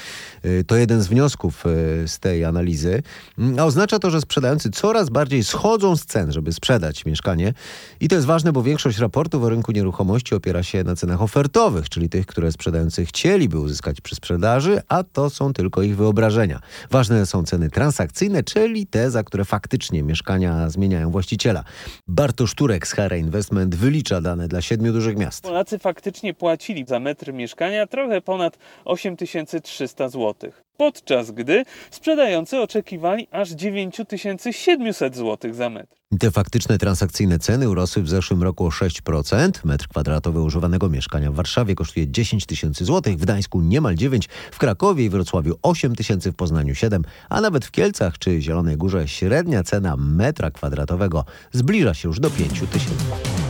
Y, 0.45 0.65
To 0.67 0.77
jeden 0.77 1.03
z 1.03 1.07
wniosków 1.09 1.65
y, 1.67 2.09
z 2.09 2.19
tej 2.19 2.45
analizy. 2.45 3.03
Mm, 3.39 3.59
A 3.59 3.65
oznacza 3.65 3.99
to, 3.99 4.11
że 4.11 4.21
sprzedający 4.21 4.71
coraz 4.71 5.11
bardziej 5.11 5.45
schodzą 5.45 5.97
z 5.97 6.05
cen, 6.05 6.33
żeby 6.33 6.53
sprzedać 6.53 7.05
mieszkanie. 7.07 7.55
I 8.01 8.09
to 8.09 8.15
jest 8.15 8.27
ważne, 8.27 8.53
bo 8.53 8.63
większość 8.63 8.99
raportów 8.99 9.43
o 9.43 9.49
rynku 9.49 9.73
nieruchomości 9.73 10.35
opiera 10.35 10.63
się 10.63 10.85
na 10.85 10.97
cenach 10.97 11.23
ofertowych, 11.23 11.89
czyli 11.89 12.09
tych, 12.09 12.27
które 12.27 12.53
sprzedający 12.53 13.07
chcieliby 13.07 13.59
uzyskać 13.61 14.01
przy 14.01 14.15
sprzedaży, 14.15 14.81
a 14.89 15.03
to 15.05 15.31
są 15.31 15.53
tylko 15.53 15.83
ich 15.83 15.97
wyobrażenia. 15.97 16.61
Ważne 16.91 17.27
są 17.27 17.45
ceny 17.45 17.71
transakcyjne, 17.71 18.43
czyli 18.43 18.87
te, 18.87 19.11
za 19.11 19.23
które 19.23 19.45
faktycznie 19.45 20.03
mieszkania 20.03 20.71
zmieniają 20.71 21.11
właściciela. 21.11 21.65
Bartosz 22.09 22.55
Turek 22.55 22.87
z 22.87 22.93
Hara 22.93 23.17
Investment 23.17 23.75
wylicza 23.75 24.21
dane 24.21 24.49
dla 24.49 24.63
siedmiu 24.63 24.93
dużych 24.93 25.17
miast. 25.17 25.43
Polacy 25.43 25.79
faktycznie 25.79 26.35
płacili 26.35 26.85
za 26.89 27.01
metr 27.07 27.33
mieszkania 27.33 27.87
trochę 27.87 28.21
ponad 28.21 28.59
8300 28.85 30.09
zł. 30.09 30.51
Podczas 30.77 31.31
gdy 31.31 31.65
sprzedający 31.91 32.61
oczekiwali 32.61 33.29
aż 33.31 33.51
9700 33.51 35.17
zł 35.17 35.55
za 35.55 35.71
metr. 35.71 35.97
Te 36.21 36.31
faktyczne 36.31 36.79
transakcyjne 36.79 37.39
ceny 37.39 37.69
urosły 37.69 38.03
w 38.03 38.09
zeszłym 38.09 38.43
roku 38.43 38.67
o 38.67 38.69
6%. 38.69 39.51
Metr 39.65 39.89
kwadratowy 39.89 40.41
używanego 40.41 40.89
mieszkania 40.89 41.31
w 41.31 41.35
Warszawie 41.35 41.75
kosztuje 41.75 42.09
10 42.09 42.47
tysięcy 42.47 42.85
złotych, 42.85 43.17
w 43.17 43.21
Gdańsku 43.21 43.61
niemal 43.61 43.95
9, 43.95 44.29
w 44.53 44.59
Krakowie 44.59 45.05
i 45.05 45.11
Wrocławiu 45.11 45.55
8 45.63 45.97
tysięcy, 45.97 46.33
w 46.33 46.35
Poznaniu 46.35 46.75
7, 46.75 47.03
a 47.29 47.41
nawet 47.41 47.65
w 47.65 47.71
Kielcach 47.71 48.19
czy 48.19 48.41
Zielonej 48.41 48.77
Górze 48.77 49.09
średnia 49.09 49.63
cena 49.63 49.97
metra 49.99 50.51
kwadratowego 50.51 51.25
zbliża 51.53 51.95
się 51.95 52.09
już 52.09 52.21
do 52.21 52.31
5 52.31 52.61
tysięcy. 52.73 53.46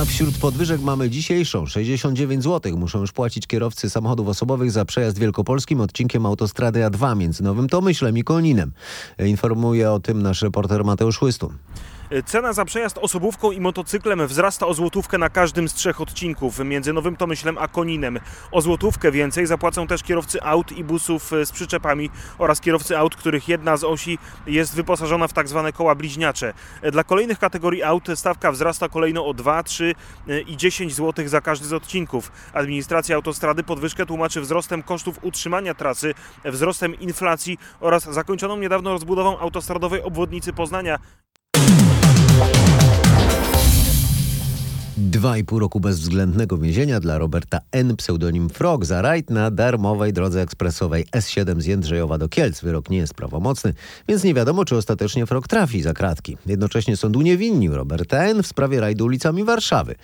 A 0.00 0.04
wśród 0.04 0.38
podwyżek 0.38 0.80
mamy 0.80 1.10
dzisiejszą 1.10 1.66
69 1.66 2.44
zł. 2.44 2.76
Muszą 2.78 3.00
już 3.00 3.12
płacić 3.12 3.46
kierowcy 3.46 3.90
samochodów 3.90 4.28
osobowych 4.28 4.70
za 4.70 4.84
przejazd 4.84 5.18
wielkopolskim 5.18 5.80
odcinkiem 5.80 6.26
autostrady 6.26 6.80
A2 6.80 7.16
między 7.16 7.42
Nowym 7.42 7.68
Tomyślem 7.68 8.18
i 8.18 8.24
Koninem. 8.24 8.72
Informuje 9.18 9.90
o 9.90 10.00
tym 10.00 10.22
nasz 10.22 10.42
reporter 10.42 10.84
Mateusz 10.84 11.18
Chłystun. 11.18 11.58
Cena 12.26 12.52
za 12.52 12.64
przejazd 12.64 12.98
osobówką 12.98 13.50
i 13.50 13.60
motocyklem 13.60 14.26
wzrasta 14.26 14.66
o 14.66 14.74
złotówkę 14.74 15.18
na 15.18 15.28
każdym 15.30 15.68
z 15.68 15.74
trzech 15.74 16.00
odcinków 16.00 16.58
między 16.58 16.92
Nowym 16.92 17.16
Tomyślem 17.16 17.58
a 17.58 17.68
Koninem. 17.68 18.18
O 18.50 18.60
złotówkę 18.60 19.12
więcej 19.12 19.46
zapłacą 19.46 19.86
też 19.86 20.02
kierowcy 20.02 20.42
aut 20.42 20.72
i 20.72 20.84
busów 20.84 21.30
z 21.44 21.52
przyczepami 21.52 22.10
oraz 22.38 22.60
kierowcy 22.60 22.98
aut, 22.98 23.16
których 23.16 23.48
jedna 23.48 23.76
z 23.76 23.84
osi 23.84 24.18
jest 24.46 24.74
wyposażona 24.74 25.28
w 25.28 25.32
tak 25.32 25.48
zwane 25.48 25.72
koła 25.72 25.94
bliźniacze. 25.94 26.52
Dla 26.92 27.04
kolejnych 27.04 27.38
kategorii 27.38 27.82
aut 27.82 28.08
stawka 28.14 28.52
wzrasta 28.52 28.88
kolejno 28.88 29.26
o 29.26 29.34
2, 29.34 29.62
3 29.62 29.94
i 30.46 30.56
10 30.56 30.94
zł 30.94 31.28
za 31.28 31.40
każdy 31.40 31.66
z 31.66 31.72
odcinków. 31.72 32.32
Administracja 32.52 33.16
autostrady 33.16 33.62
podwyżkę 33.62 34.06
tłumaczy 34.06 34.40
wzrostem 34.40 34.82
kosztów 34.82 35.18
utrzymania 35.22 35.74
trasy, 35.74 36.14
wzrostem 36.44 37.00
inflacji 37.00 37.58
oraz 37.80 38.04
zakończoną 38.04 38.56
niedawno 38.56 38.90
rozbudową 38.90 39.38
autostradowej 39.38 40.02
obwodnicy 40.02 40.52
Poznania. 40.52 40.98
Dwa 44.98 45.38
i 45.38 45.44
pół 45.44 45.58
roku 45.58 45.80
bezwzględnego 45.80 46.58
więzienia 46.58 47.00
dla 47.00 47.18
Roberta 47.18 47.60
N., 47.72 47.96
pseudonim 47.96 48.48
Frog, 48.48 48.84
za 48.84 49.02
rajd 49.02 49.30
na 49.30 49.50
darmowej 49.50 50.12
drodze 50.12 50.42
ekspresowej 50.42 51.06
S7 51.06 51.60
z 51.60 51.66
Jędrzejowa 51.66 52.18
do 52.18 52.28
Kielc. 52.28 52.60
Wyrok 52.60 52.90
nie 52.90 52.98
jest 52.98 53.14
prawomocny, 53.14 53.74
więc 54.08 54.24
nie 54.24 54.34
wiadomo, 54.34 54.64
czy 54.64 54.76
ostatecznie 54.76 55.26
Frog 55.26 55.48
trafi 55.48 55.82
za 55.82 55.94
kratki. 55.94 56.36
Jednocześnie 56.46 56.96
sąd 56.96 57.16
uniewinnił 57.16 57.76
Roberta 57.76 58.24
N. 58.24 58.42
w 58.42 58.46
sprawie 58.46 58.80
rajdu 58.80 59.04
ulicami 59.04 59.44
Warszawy. 59.44 59.94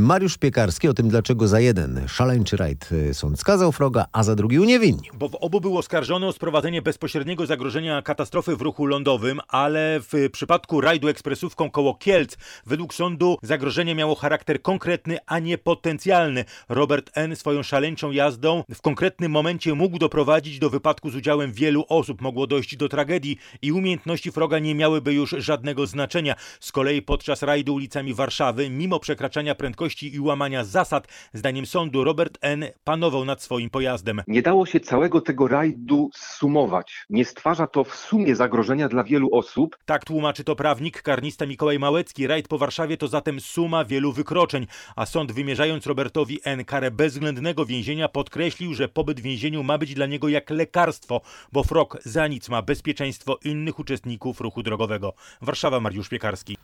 Mariusz 0.00 0.38
Piekarski 0.38 0.88
o 0.88 0.94
tym, 0.94 1.08
dlaczego 1.08 1.48
za 1.48 1.60
jeden 1.60 2.08
szaleńczy 2.08 2.56
rajd 2.56 2.92
y, 2.92 3.14
sąd 3.14 3.40
skazał 3.40 3.72
Froga, 3.72 4.06
a 4.12 4.22
za 4.22 4.34
drugi 4.34 4.58
uniewinnił. 4.58 5.12
Bo 5.14 5.28
w 5.28 5.34
obu 5.34 5.60
był 5.60 5.78
oskarżony 5.78 6.26
o 6.26 6.32
sprowadzenie 6.32 6.82
bezpośredniego 6.82 7.46
zagrożenia 7.46 8.02
katastrofy 8.02 8.56
w 8.56 8.62
ruchu 8.62 8.86
lądowym, 8.86 9.40
ale 9.48 10.00
w 10.00 10.30
przypadku 10.32 10.80
rajdu 10.80 11.08
ekspresówką 11.08 11.70
koło 11.70 11.94
Kielc 11.94 12.36
według 12.66 12.94
sądu 12.94 13.36
zagrożenie 13.42 13.94
miało 13.94 14.14
charakter 14.14 14.27
konkretny, 14.62 15.18
a 15.26 15.38
nie 15.38 15.58
potencjalny. 15.58 16.44
Robert 16.68 17.10
N. 17.14 17.36
swoją 17.36 17.62
szaleńczą 17.62 18.10
jazdą 18.10 18.64
w 18.74 18.80
konkretnym 18.80 19.32
momencie 19.32 19.74
mógł 19.74 19.98
doprowadzić 19.98 20.58
do 20.58 20.70
wypadku 20.70 21.10
z 21.10 21.16
udziałem 21.16 21.52
wielu 21.52 21.84
osób. 21.88 22.20
Mogło 22.20 22.46
dojść 22.46 22.76
do 22.76 22.88
tragedii 22.88 23.38
i 23.62 23.72
umiejętności 23.72 24.32
Froga 24.32 24.58
nie 24.58 24.74
miałyby 24.74 25.14
już 25.14 25.30
żadnego 25.30 25.86
znaczenia. 25.86 26.34
Z 26.60 26.72
kolei 26.72 27.02
podczas 27.02 27.42
rajdu 27.42 27.74
ulicami 27.74 28.14
Warszawy, 28.14 28.70
mimo 28.70 29.00
przekraczania 29.00 29.54
prędkości 29.54 30.14
i 30.14 30.20
łamania 30.20 30.64
zasad, 30.64 31.08
zdaniem 31.32 31.66
sądu 31.66 32.04
Robert 32.04 32.38
N. 32.40 32.64
panował 32.84 33.24
nad 33.24 33.42
swoim 33.42 33.70
pojazdem. 33.70 34.22
Nie 34.26 34.42
dało 34.42 34.66
się 34.66 34.80
całego 34.80 35.20
tego 35.20 35.48
rajdu 35.48 36.10
zsumować. 36.14 37.06
Nie 37.10 37.24
stwarza 37.24 37.66
to 37.66 37.84
w 37.84 37.94
sumie 37.94 38.36
zagrożenia 38.36 38.88
dla 38.88 39.04
wielu 39.04 39.28
osób. 39.32 39.78
Tak 39.84 40.04
tłumaczy 40.04 40.44
to 40.44 40.56
prawnik, 40.56 41.02
karnista 41.02 41.46
Mikołaj 41.46 41.78
Małecki. 41.78 42.26
Rajd 42.26 42.48
po 42.48 42.58
Warszawie 42.58 42.96
to 42.96 43.08
zatem 43.08 43.40
suma 43.40 43.84
wielu 43.84 44.12
wykroczeń, 44.18 44.66
a 44.96 45.06
sąd 45.06 45.32
wymierzając 45.32 45.86
Robertowi 45.86 46.40
N. 46.44 46.64
karę 46.64 46.90
bezwzględnego 46.90 47.66
więzienia 47.66 48.08
podkreślił, 48.08 48.74
że 48.74 48.88
pobyt 48.88 49.20
w 49.20 49.22
więzieniu 49.22 49.62
ma 49.62 49.78
być 49.78 49.94
dla 49.94 50.06
niego 50.06 50.28
jak 50.28 50.50
lekarstwo, 50.50 51.20
bo 51.52 51.64
frok 51.64 51.98
za 52.04 52.26
nic 52.26 52.48
ma 52.48 52.62
bezpieczeństwo 52.62 53.38
innych 53.44 53.78
uczestników 53.78 54.40
ruchu 54.40 54.62
drogowego. 54.62 55.12
Warszawa, 55.42 55.80
Mariusz 55.80 56.08
Piekarski. 56.08 56.56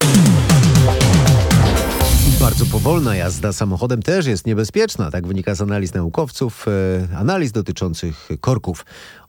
Bardzo 2.41 2.67
powolna 2.67 3.17
jazda 3.17 3.53
samochodem 3.53 4.03
też 4.03 4.27
jest 4.27 4.47
niebezpieczna. 4.47 5.11
Tak 5.11 5.27
wynika 5.27 5.55
z 5.55 5.61
analiz 5.61 5.95
naukowców, 5.95 6.67
e, 7.13 7.19
analiz 7.19 7.53
dotyczących 7.53 8.29
korków. 8.41 8.85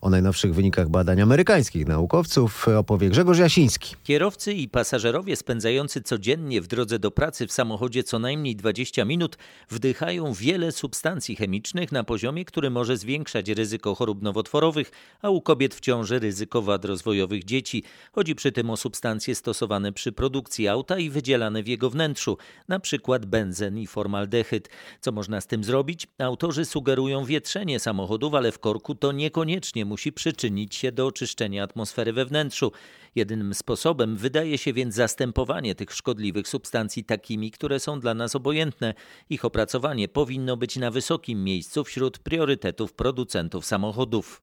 O 0.06 0.10
najnowszych 0.10 0.54
wynikach 0.54 0.88
badań 0.88 1.20
amerykańskich 1.20 1.86
naukowców 1.86 2.68
opowie 2.68 3.08
Grzegorz 3.08 3.38
Jasiński. 3.38 3.94
Kierowcy 4.04 4.52
i 4.52 4.68
pasażerowie 4.68 5.36
spędzający 5.36 6.02
codziennie 6.02 6.60
w 6.60 6.66
drodze 6.66 6.98
do 6.98 7.10
pracy 7.10 7.46
w 7.46 7.52
samochodzie 7.52 8.04
co 8.04 8.18
najmniej 8.18 8.56
20 8.56 9.04
minut 9.04 9.38
wdychają 9.70 10.32
wiele 10.32 10.72
substancji 10.72 11.36
chemicznych 11.36 11.92
na 11.92 12.04
poziomie, 12.04 12.44
który 12.44 12.70
może 12.70 12.96
zwiększać 12.96 13.48
ryzyko 13.48 13.94
chorób 13.94 14.22
nowotworowych, 14.22 14.90
a 15.22 15.30
u 15.30 15.40
kobiet 15.40 15.74
w 15.74 15.80
ciąży 15.80 16.18
ryzyko 16.18 16.62
wad 16.62 16.84
rozwojowych 16.84 17.44
dzieci. 17.44 17.82
Chodzi 18.12 18.34
przy 18.34 18.52
tym 18.52 18.70
o 18.70 18.76
substancje 18.76 19.34
stosowane 19.34 19.92
przy 19.92 20.12
produkcji 20.12 20.68
auta 20.68 20.98
i 20.98 21.10
wydzielane 21.10 21.62
w 21.62 21.68
jego 21.68 21.90
wnętrzu, 21.90 22.38
na 22.68 22.80
przykład 22.80 23.26
benzen 23.26 23.78
i 23.78 23.86
formaldehyd. 23.86 24.68
Co 25.00 25.12
można 25.12 25.40
z 25.40 25.46
tym 25.46 25.64
zrobić? 25.64 26.06
Autorzy 26.18 26.64
sugerują 26.64 27.24
wietrzenie 27.24 27.80
samochodów, 27.80 28.34
ale 28.34 28.52
w 28.52 28.58
korku 28.58 28.94
to 28.94 29.12
niekoniecznie 29.12 29.84
musi 29.84 29.95
przyczynić 30.12 30.74
się 30.74 30.92
do 30.92 31.06
oczyszczenia 31.06 31.64
atmosfery 31.64 32.12
we 32.12 32.24
wnętrzu. 32.24 32.72
Jedynym 33.14 33.54
sposobem 33.54 34.16
wydaje 34.16 34.58
się 34.58 34.72
więc 34.72 34.94
zastępowanie 34.94 35.74
tych 35.74 35.92
szkodliwych 35.92 36.48
substancji 36.48 37.04
takimi, 37.04 37.50
które 37.50 37.80
są 37.80 38.00
dla 38.00 38.14
nas 38.14 38.36
obojętne. 38.36 38.94
Ich 39.30 39.44
opracowanie 39.44 40.08
powinno 40.08 40.56
być 40.56 40.76
na 40.76 40.90
wysokim 40.90 41.44
miejscu 41.44 41.84
wśród 41.84 42.18
priorytetów 42.18 42.92
producentów 42.92 43.66
samochodów. 43.66 44.42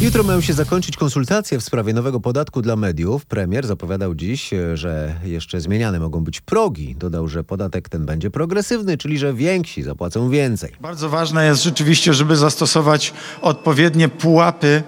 Jutro 0.00 0.22
mają 0.22 0.40
się 0.40 0.52
zakończyć 0.52 0.96
konsultacje 0.96 1.58
w 1.58 1.64
sprawie 1.64 1.92
nowego 1.92 2.20
podatku 2.20 2.62
dla 2.62 2.76
mediów. 2.76 3.26
Premier 3.26 3.66
zapowiadał 3.66 4.14
dziś, 4.14 4.52
e, 4.52 4.76
że 4.76 5.14
jeszcze 5.24 5.60
zmieniane 5.60 6.00
mogą 6.00 6.24
być 6.24 6.40
progi. 6.40 6.96
Dodał, 6.96 7.28
że 7.28 7.44
podatek 7.44 7.88
ten 7.88 8.06
będzie 8.06 8.30
progresywny, 8.30 8.96
czyli 8.96 9.18
że 9.18 9.34
więksi 9.34 9.82
zapłacą 9.82 10.30
więcej. 10.30 10.72
Bardzo 10.80 11.08
ważne 11.08 11.46
jest 11.46 11.62
rzeczywiście, 11.62 12.14
żeby 12.14 12.36
zastosować 12.36 13.12
odpowiednie 13.42 14.08
pułapy 14.08 14.82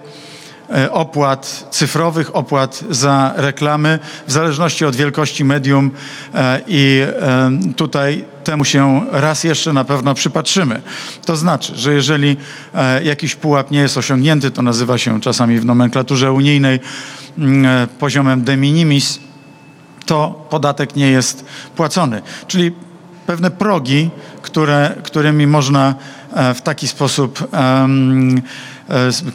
opłat 0.91 1.67
cyfrowych, 1.71 2.35
opłat 2.35 2.83
za 2.89 3.33
reklamy, 3.35 3.99
w 4.27 4.31
zależności 4.31 4.85
od 4.85 4.95
wielkości 4.95 5.45
medium 5.45 5.91
e, 6.35 6.61
i 6.67 7.01
e, 7.21 7.51
tutaj 7.75 8.25
temu 8.43 8.65
się 8.65 9.01
raz 9.11 9.43
jeszcze 9.43 9.73
na 9.73 9.83
pewno 9.83 10.13
przypatrzymy. 10.13 10.81
To 11.25 11.35
znaczy, 11.35 11.75
że 11.75 11.93
jeżeli 11.93 12.37
e, 12.75 13.03
jakiś 13.03 13.35
pułap 13.35 13.71
nie 13.71 13.79
jest 13.79 13.97
osiągnięty, 13.97 14.51
to 14.51 14.61
nazywa 14.61 14.97
się 14.97 15.21
czasami 15.21 15.59
w 15.59 15.65
nomenklaturze 15.65 16.31
unijnej 16.31 16.79
mm, 17.37 17.65
e, 17.65 17.87
poziomem 17.87 18.43
de 18.43 18.57
minimis, 18.57 19.19
to 20.05 20.45
podatek 20.49 20.95
nie 20.95 21.11
jest 21.11 21.45
płacony. 21.75 22.21
Czyli 22.47 22.71
pewne 23.27 23.51
progi, 23.51 24.09
które, 24.41 24.95
którymi 25.03 25.47
można 25.47 25.95
e, 26.33 26.53
w 26.53 26.61
taki 26.61 26.87
sposób, 26.87 27.47
e, 27.53 27.87
s- 27.87 28.41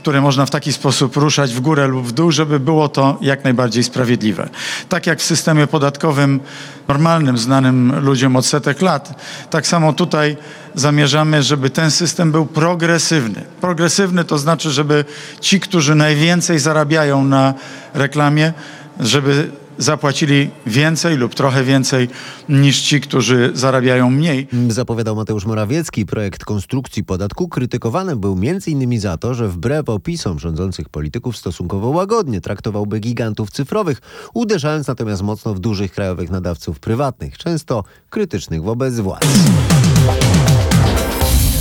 które 0.01 0.21
można 0.21 0.47
w 0.47 0.51
taki 0.51 0.73
sposób 0.73 1.17
ruszać 1.17 1.55
w 1.55 1.61
górę 1.61 1.87
lub 1.87 2.07
w 2.07 2.13
dół, 2.13 2.33
żeby 2.33 2.61
było 2.61 2.89
to 2.89 3.19
jak 3.21 3.45
najbardziej 3.45 3.85
sprawiedliwe. 3.85 4.49
Tak 4.89 5.07
jak 5.07 5.19
w 5.19 5.23
systemie 5.23 5.67
podatkowym 5.67 6.41
normalnym, 6.89 7.39
znanym 7.39 8.05
ludziom 8.05 8.37
od 8.37 8.47
setek 8.47 8.83
lat, 8.83 9.21
tak 9.51 9.67
samo 9.67 9.93
tutaj 9.93 10.37
zamierzamy, 10.75 11.43
żeby 11.43 11.71
ten 11.71 11.91
system 11.91 12.33
był 12.33 12.47
progresywny. 12.47 13.45
Progresywny 13.61 14.25
to 14.25 14.39
znaczy, 14.39 14.71
żeby 14.71 15.05
ci, 15.41 15.61
którzy 15.61 15.95
najwięcej 15.95 16.59
zarabiają 16.59 17.25
na 17.25 17.55
reklamie, 17.95 18.53
żeby 19.01 19.51
zapłacili 19.83 20.51
więcej 20.67 21.17
lub 21.17 21.35
trochę 21.35 21.65
więcej 21.65 22.09
niż 22.49 22.81
ci, 22.81 23.01
którzy 23.01 23.51
zarabiają 23.55 24.11
mniej. 24.11 24.49
Zapowiadał 24.69 25.17
Mateusz 25.17 25.45
Morawiecki. 25.45 26.07
Projekt 26.07 26.45
konstrukcji 26.45 27.05
podatku 27.05 27.49
krytykowany 27.49 28.17
był 28.17 28.33
m.in. 28.43 29.01
za 29.01 29.17
to, 29.17 29.35
że 29.35 29.49
wbrew 29.49 29.89
opisom 29.89 30.39
rządzących 30.39 30.89
polityków 30.89 31.37
stosunkowo 31.37 31.89
łagodnie 31.89 32.41
traktowałby 32.41 33.01
gigantów 33.01 33.51
cyfrowych, 33.51 34.01
uderzając 34.35 34.87
natomiast 34.87 35.23
mocno 35.23 35.55
w 35.55 35.59
dużych 35.59 35.93
krajowych 35.93 36.31
nadawców 36.31 36.81
prywatnych, 36.81 37.39
często 37.39 37.85
krytycznych 38.11 38.63
wobec 38.63 39.01
władz. 39.01 39.27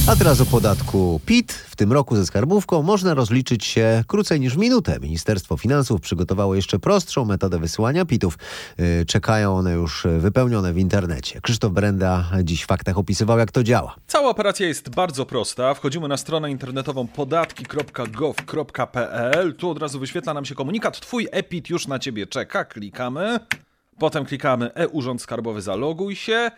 A 0.08 0.16
teraz 0.16 0.42
o 0.42 0.46
podatku 0.46 1.20
PIT. 1.26 1.54
W 1.54 1.76
tym 1.76 1.94
roku 1.94 2.16
ze 2.16 2.26
skarbówką 2.26 2.82
można 2.82 3.14
rozliczyć 3.14 3.66
się 3.66 4.04
krócej 4.08 4.40
niż 4.40 4.56
minutę. 4.56 4.98
Ministerstwo 5.02 5.58
Finansów 5.58 6.02
przygotowało 6.02 6.56
jeszcze 6.56 6.80
prostszą 6.80 7.26
metodę 7.26 7.60
wysyłania 7.60 8.06
PITów. 8.06 8.38
Yy, 8.78 9.06
Czekają 9.06 9.56
one 9.56 9.74
już 9.74 10.08
wypełnione 10.20 10.74
w 10.74 10.78
internecie. 10.78 11.42
Krzysztof 11.42 11.72
Brenda 11.72 12.32
dziś 12.44 12.64
w 12.64 12.68
faktach 12.68 12.98
opisywał, 12.98 13.40
jak 13.40 13.52
to 13.52 13.64
działa. 13.64 13.96
Cała 14.08 14.30
operacja 14.30 14.68
jest 14.68 14.90
bardzo 14.90 15.26
prosta. 15.26 15.74
Wchodzimy 15.74 16.08
na 16.08 16.18
stronę 16.18 16.52
internetową 16.52 17.08
podatki.gov.pl. 17.08 19.56
Tu 19.56 19.70
od 19.70 19.80
razu 19.80 20.00
wyświetla 20.00 20.34
nam 20.34 20.46
się 20.46 20.56
komunikat. 20.56 21.00
Twój 21.00 21.28
e-PIT 21.32 21.70
już 21.70 21.88
na 21.88 22.00
ciebie 22.00 22.28
czeka. 22.28 22.66
Klikamy. 22.66 23.40
Potem 24.00 24.26
klikamy 24.26 24.74
e-Urząd 24.74 25.22
Skarbowy 25.22 25.62
zaloguj 25.62 26.16
się. 26.16 26.52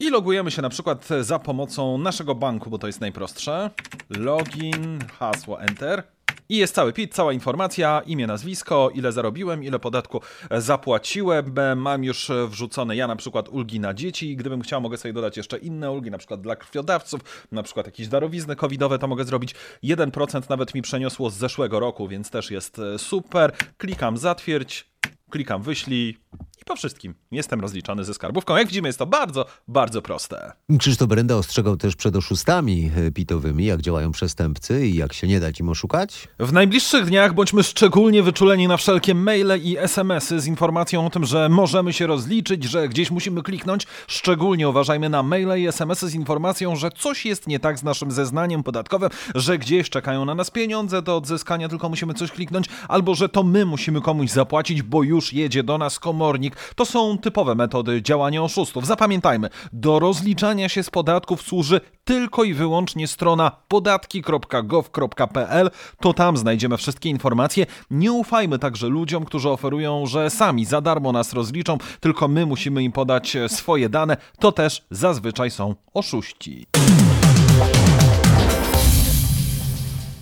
I 0.00 0.10
logujemy 0.10 0.50
się 0.50 0.62
na 0.62 0.68
przykład 0.68 1.08
za 1.20 1.38
pomocą 1.38 1.98
naszego 1.98 2.34
banku, 2.34 2.70
bo 2.70 2.78
to 2.78 2.86
jest 2.86 3.00
najprostsze. 3.00 3.70
Login, 4.10 4.98
hasło, 5.18 5.60
enter. 5.62 6.02
I 6.48 6.56
jest 6.56 6.74
cały 6.74 6.92
PIT, 6.92 7.14
cała 7.14 7.32
informacja, 7.32 8.02
imię, 8.06 8.26
nazwisko, 8.26 8.90
ile 8.94 9.12
zarobiłem, 9.12 9.64
ile 9.64 9.78
podatku 9.78 10.20
zapłaciłem. 10.50 11.54
Mam 11.76 12.04
już 12.04 12.30
wrzucone 12.48 12.96
ja 12.96 13.06
na 13.06 13.16
przykład 13.16 13.48
ulgi 13.48 13.80
na 13.80 13.94
dzieci. 13.94 14.36
Gdybym 14.36 14.62
chciał, 14.62 14.80
mogę 14.80 14.96
sobie 14.96 15.12
dodać 15.12 15.36
jeszcze 15.36 15.58
inne 15.58 15.90
ulgi, 15.90 16.10
na 16.10 16.18
przykład 16.18 16.40
dla 16.40 16.56
krwiodawców, 16.56 17.46
na 17.52 17.62
przykład 17.62 17.86
jakieś 17.86 18.08
darowizny 18.08 18.56
covidowe, 18.56 18.98
to 18.98 19.06
mogę 19.06 19.24
zrobić. 19.24 19.54
1% 19.84 20.50
nawet 20.50 20.74
mi 20.74 20.82
przeniosło 20.82 21.30
z 21.30 21.34
zeszłego 21.34 21.80
roku, 21.80 22.08
więc 22.08 22.30
też 22.30 22.50
jest 22.50 22.80
super. 22.96 23.52
Klikam 23.76 24.16
zatwierdź, 24.16 24.90
klikam 25.30 25.62
wyślij 25.62 26.18
i 26.64 26.66
po 26.66 26.76
wszystkim 26.76 27.14
jestem 27.30 27.60
rozliczony 27.60 28.04
ze 28.04 28.14
skarbówką. 28.14 28.56
Jak 28.56 28.66
widzimy, 28.66 28.88
jest 28.88 28.98
to 28.98 29.06
bardzo, 29.06 29.46
bardzo 29.68 30.02
proste. 30.02 30.52
Krzysztof 30.78 31.08
Brenda 31.08 31.36
ostrzegał 31.36 31.76
też 31.76 31.96
przed 31.96 32.16
oszustami 32.16 32.90
yy, 32.96 33.12
pitowymi, 33.12 33.64
jak 33.64 33.80
działają 33.80 34.12
przestępcy 34.12 34.86
i 34.86 34.94
jak 34.94 35.12
się 35.12 35.26
nie 35.26 35.40
dać 35.40 35.60
im 35.60 35.68
oszukać. 35.68 36.28
W 36.38 36.52
najbliższych 36.52 37.04
dniach 37.04 37.34
bądźmy 37.34 37.62
szczególnie 37.62 38.22
wyczuleni 38.22 38.68
na 38.68 38.76
wszelkie 38.76 39.14
maile 39.14 39.62
i 39.62 39.78
SMS-y 39.78 40.40
z 40.40 40.46
informacją 40.46 41.06
o 41.06 41.10
tym, 41.10 41.24
że 41.24 41.48
możemy 41.48 41.92
się 41.92 42.06
rozliczyć, 42.06 42.64
że 42.64 42.88
gdzieś 42.88 43.10
musimy 43.10 43.42
kliknąć. 43.42 43.86
Szczególnie 44.06 44.68
uważajmy 44.68 45.08
na 45.08 45.22
maile 45.22 45.62
i 45.62 45.66
SMS-y 45.66 46.08
z 46.08 46.14
informacją, 46.14 46.76
że 46.76 46.90
coś 46.90 47.26
jest 47.26 47.46
nie 47.46 47.60
tak 47.60 47.78
z 47.78 47.82
naszym 47.82 48.10
zeznaniem 48.10 48.62
podatkowym, 48.62 49.10
że 49.34 49.58
gdzieś 49.58 49.90
czekają 49.90 50.24
na 50.24 50.34
nas 50.34 50.50
pieniądze 50.50 51.02
do 51.02 51.16
odzyskania, 51.16 51.68
tylko 51.68 51.88
musimy 51.88 52.14
coś 52.14 52.30
kliknąć, 52.30 52.66
albo 52.88 53.14
że 53.14 53.28
to 53.28 53.42
my 53.42 53.64
musimy 53.64 54.00
komuś 54.00 54.30
zapłacić, 54.30 54.82
bo 54.82 55.02
już 55.02 55.32
jedzie 55.32 55.62
do 55.62 55.78
nas 55.78 55.98
komornik. 55.98 56.53
To 56.74 56.84
są 56.84 57.18
typowe 57.18 57.54
metody 57.54 58.02
działania 58.02 58.42
oszustów. 58.42 58.86
Zapamiętajmy, 58.86 59.48
do 59.72 59.98
rozliczania 59.98 60.68
się 60.68 60.82
z 60.82 60.90
podatków 60.90 61.42
służy 61.42 61.80
tylko 62.04 62.44
i 62.44 62.54
wyłącznie 62.54 63.08
strona 63.08 63.50
podatki.gov.pl. 63.68 65.70
To 66.00 66.12
tam 66.12 66.36
znajdziemy 66.36 66.76
wszystkie 66.76 67.08
informacje. 67.08 67.66
Nie 67.90 68.12
ufajmy 68.12 68.58
także 68.58 68.88
ludziom, 68.88 69.24
którzy 69.24 69.50
oferują, 69.50 70.06
że 70.06 70.30
sami 70.30 70.64
za 70.64 70.80
darmo 70.80 71.12
nas 71.12 71.32
rozliczą, 71.32 71.78
tylko 72.00 72.28
my 72.28 72.46
musimy 72.46 72.82
im 72.82 72.92
podać 72.92 73.36
swoje 73.48 73.88
dane. 73.88 74.16
To 74.38 74.52
też 74.52 74.84
zazwyczaj 74.90 75.50
są 75.50 75.74
oszuści. 75.94 76.66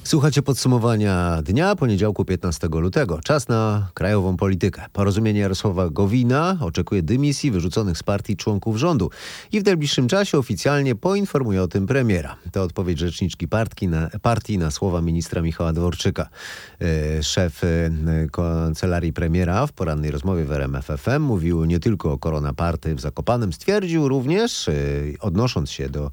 Słuchacie 0.05 0.43
podsumowania 0.43 1.43
dnia, 1.43 1.77
poniedziałku 1.77 2.25
15 2.25 2.69
lutego. 2.73 3.21
Czas 3.25 3.49
na 3.49 3.89
krajową 3.95 4.37
politykę. 4.37 4.85
Porozumienie 4.93 5.41
Jarosława 5.41 5.91
Gowina 5.91 6.59
oczekuje 6.61 7.03
dymisji 7.03 7.51
wyrzuconych 7.51 7.99
z 7.99 8.03
partii 8.03 8.37
członków 8.37 8.77
rządu 8.77 9.11
i 9.53 9.61
w 9.61 9.65
najbliższym 9.65 10.09
czasie 10.09 10.39
oficjalnie 10.39 10.95
poinformuje 10.95 11.63
o 11.63 11.69
tym 11.69 11.87
premiera. 11.87 12.37
To 12.53 12.63
odpowiedź 12.63 12.99
rzeczniczki 12.99 13.49
partii 13.49 13.89
na, 13.89 14.11
partii 14.23 14.59
na 14.59 14.71
słowa 14.71 15.01
ministra 15.01 15.43
Michała 15.43 15.73
Dworczyka. 15.73 16.29
E, 16.81 17.23
Szef 17.23 17.65
e, 17.65 17.91
kancelarii 18.33 19.13
premiera 19.13 19.67
w 19.67 19.73
porannej 19.73 20.11
rozmowie 20.11 20.45
w 20.45 20.53
RMFFM 20.53 21.23
mówił 21.23 21.65
nie 21.65 21.81
tylko 21.81 22.13
o 22.13 22.19
koronaparty 22.19 22.95
w 22.95 23.01
Zakopanem, 23.01 23.53
stwierdził 23.53 24.09
również, 24.09 24.69
e, 24.69 24.73
odnosząc 25.21 25.71
się 25.71 25.89
do 25.89 26.11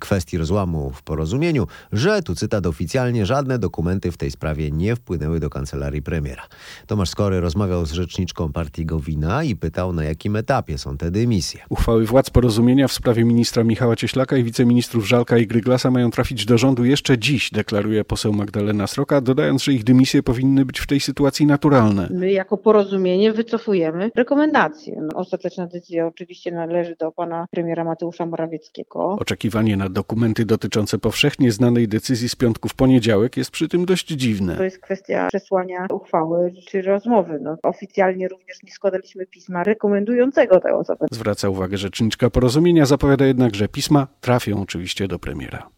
kwestii 0.00 0.38
rozłamu 0.38 0.92
w 0.94 1.02
porozumieniu, 1.02 1.66
że, 1.92 2.22
tu 2.22 2.34
cytat 2.34 2.66
oficjalnie, 2.66 3.23
Obecnie 3.24 3.36
żadne 3.36 3.58
dokumenty 3.58 4.12
w 4.12 4.16
tej 4.16 4.30
sprawie 4.30 4.70
nie 4.70 4.96
wpłynęły 4.96 5.40
do 5.40 5.50
kancelarii 5.50 6.02
premiera. 6.02 6.42
Tomasz 6.86 7.08
Skory 7.08 7.40
rozmawiał 7.40 7.86
z 7.86 7.92
rzeczniczką 7.92 8.52
partii 8.52 8.86
Gowina 8.86 9.44
i 9.44 9.56
pytał, 9.56 9.92
na 9.92 10.04
jakim 10.04 10.36
etapie 10.36 10.78
są 10.78 10.96
te 10.96 11.10
dymisje. 11.10 11.60
Uchwały 11.68 12.04
władz 12.04 12.30
porozumienia 12.30 12.88
w 12.88 12.92
sprawie 12.92 13.24
ministra 13.24 13.64
Michała 13.64 13.96
Cieślaka 13.96 14.36
i 14.36 14.44
wiceministrów 14.44 15.08
Żalka 15.08 15.38
i 15.38 15.46
Gryglasa 15.46 15.90
mają 15.90 16.10
trafić 16.10 16.44
do 16.44 16.58
rządu 16.58 16.84
jeszcze 16.84 17.18
dziś, 17.18 17.50
deklaruje 17.50 18.04
poseł 18.04 18.32
Magdalena 18.32 18.86
Sroka, 18.86 19.20
dodając, 19.20 19.64
że 19.64 19.72
ich 19.72 19.84
dymisje 19.84 20.22
powinny 20.22 20.64
być 20.64 20.80
w 20.80 20.86
tej 20.86 21.00
sytuacji 21.00 21.46
naturalne. 21.46 22.08
My 22.10 22.32
jako 22.32 22.56
porozumienie 22.56 23.32
wycofujemy 23.32 24.10
rekomendacje. 24.14 25.00
No, 25.00 25.18
ostateczna 25.20 25.66
decyzja 25.66 26.06
oczywiście 26.06 26.52
należy 26.52 26.96
do 27.00 27.12
pana 27.12 27.46
premiera 27.50 27.84
Mateusza 27.84 28.26
Morawieckiego. 28.26 29.16
Oczekiwanie 29.20 29.76
na 29.76 29.88
dokumenty 29.88 30.44
dotyczące 30.44 30.98
powszechnie 30.98 31.52
znanej 31.52 31.88
decyzji 31.88 32.28
z 32.28 32.36
piątku 32.36 32.68
w 32.68 32.74
poniedziałek 32.74 33.13
jest 33.36 33.50
przy 33.50 33.68
tym 33.68 33.84
dość 33.84 34.06
dziwne. 34.06 34.56
To 34.56 34.64
jest 34.64 34.78
kwestia 34.78 35.28
przesłania 35.28 35.86
uchwały 35.90 36.52
czy 36.68 36.82
rozmowy. 36.82 37.38
No, 37.42 37.56
oficjalnie 37.62 38.28
również 38.28 38.62
nie 38.62 38.72
składaliśmy 38.72 39.26
pisma 39.26 39.64
rekomendującego 39.64 40.60
tę 40.60 40.74
osobę. 40.74 41.06
Zwraca 41.10 41.48
uwagę 41.48 41.76
rzeczniczka 41.76 42.30
porozumienia, 42.30 42.86
zapowiada 42.86 43.26
jednak, 43.26 43.54
że 43.54 43.68
pisma 43.68 44.06
trafią 44.20 44.62
oczywiście 44.62 45.08
do 45.08 45.18
premiera. 45.18 45.68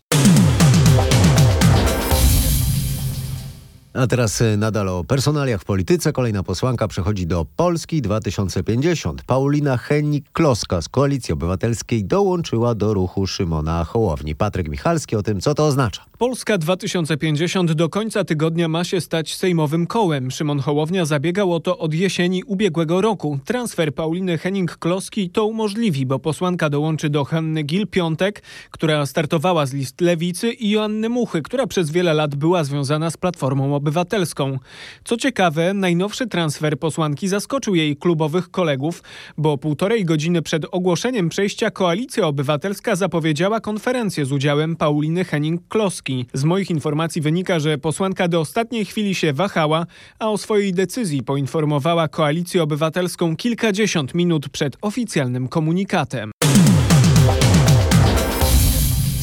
A 3.99 4.07
teraz 4.07 4.41
y, 4.41 4.57
nadal 4.57 4.89
o 4.89 5.05
personaliach 5.05 5.61
w 5.61 5.65
polityce. 5.65 6.13
Kolejna 6.13 6.43
posłanka 6.43 6.89
przechodzi 6.89 7.27
do 7.27 7.47
Polski 7.57 8.03
2050. 8.03 9.23
Paulina 9.23 9.77
Hennik-Kloska 9.77 10.83
z 10.83 10.89
Koalicji 10.89 11.35
Obywatelskiej 11.35 12.05
dołączyła 12.05 12.75
do 12.75 12.95
ruchu 12.95 13.27
Szymona 13.27 13.85
Hołowni. 13.85 14.35
Patryk 14.35 14.69
Michalski 14.69 15.17
o 15.17 15.23
tym, 15.23 15.41
co 15.41 15.55
to 15.55 15.67
oznacza. 15.67 16.05
Polska 16.19 16.59
2050 16.59 17.73
do 17.73 17.89
końca 17.89 18.25
tygodnia 18.25 18.69
ma 18.69 18.85
się 18.85 19.01
stać 19.01 19.35
sejmowym 19.35 19.87
kołem. 19.87 20.31
Szymon 20.31 20.59
Hołownia 20.59 21.05
zabiegał 21.05 21.55
o 21.55 21.61
to 21.61 21.79
od 21.79 21.95
jesieni 21.95 22.45
ubiegłego 22.45 23.01
roku. 23.01 23.39
Transfer 23.45 23.95
Pauliny 23.95 24.39
Henning-Kloski 24.39 25.31
to 25.31 25.47
umożliwi, 25.47 26.07
bo 26.07 26.19
posłanka 26.19 26.71
dołączy 26.71 27.11
do 27.11 27.25
Hanny 27.25 27.65
Gil-Piątek, 27.65 28.43
która 28.71 29.07
startowała 29.07 29.67
z 29.67 29.73
list 29.73 30.01
Lewicy 30.01 30.53
i 30.53 30.71
Joanny 30.71 31.09
Muchy, 31.09 31.43
która 31.43 31.67
przez 31.67 31.91
wiele 31.91 32.15
lat 32.15 32.35
była 32.35 32.65
związana 32.65 33.11
z 33.11 33.17
Platformą 33.17 33.75
Obywatelską. 33.75 33.86
Co 35.05 35.17
ciekawe, 35.17 35.75
najnowszy 35.75 36.27
transfer 36.27 36.79
posłanki 36.79 37.29
zaskoczył 37.29 37.75
jej 37.75 37.97
klubowych 37.97 38.51
kolegów, 38.51 39.03
bo 39.39 39.59
półtorej 39.59 40.05
godziny 40.05 40.43
przed 40.43 40.67
ogłoszeniem 40.73 41.29
przejścia 41.29 41.71
Koalicja 41.71 42.27
Obywatelska 42.27 42.97
zapowiedziała 42.97 43.61
konferencję 43.61 44.27
z 44.27 44.33
udziałem 44.33 44.77
Pauliny 44.77 45.25
Henning-Kloski. 45.25 46.25
Z 46.33 46.45
moich 46.45 46.71
informacji 46.71 47.23
wynika, 47.23 47.59
że 47.59 47.79
posłanka 47.79 48.29
do 48.29 48.41
ostatniej 48.41 48.85
chwili 48.85 49.15
się 49.15 49.33
wahała, 49.33 49.87
a 50.19 50.31
o 50.31 50.39
swojej 50.39 50.73
decyzji 50.73 51.23
poinformowała 51.23 52.09
Koalicję 52.09 52.63
Obywatelską 52.63 53.37
kilkadziesiąt 53.37 54.15
minut 54.15 54.49
przed 54.49 54.77
oficjalnym 54.81 55.49
komunikatem. 55.49 56.31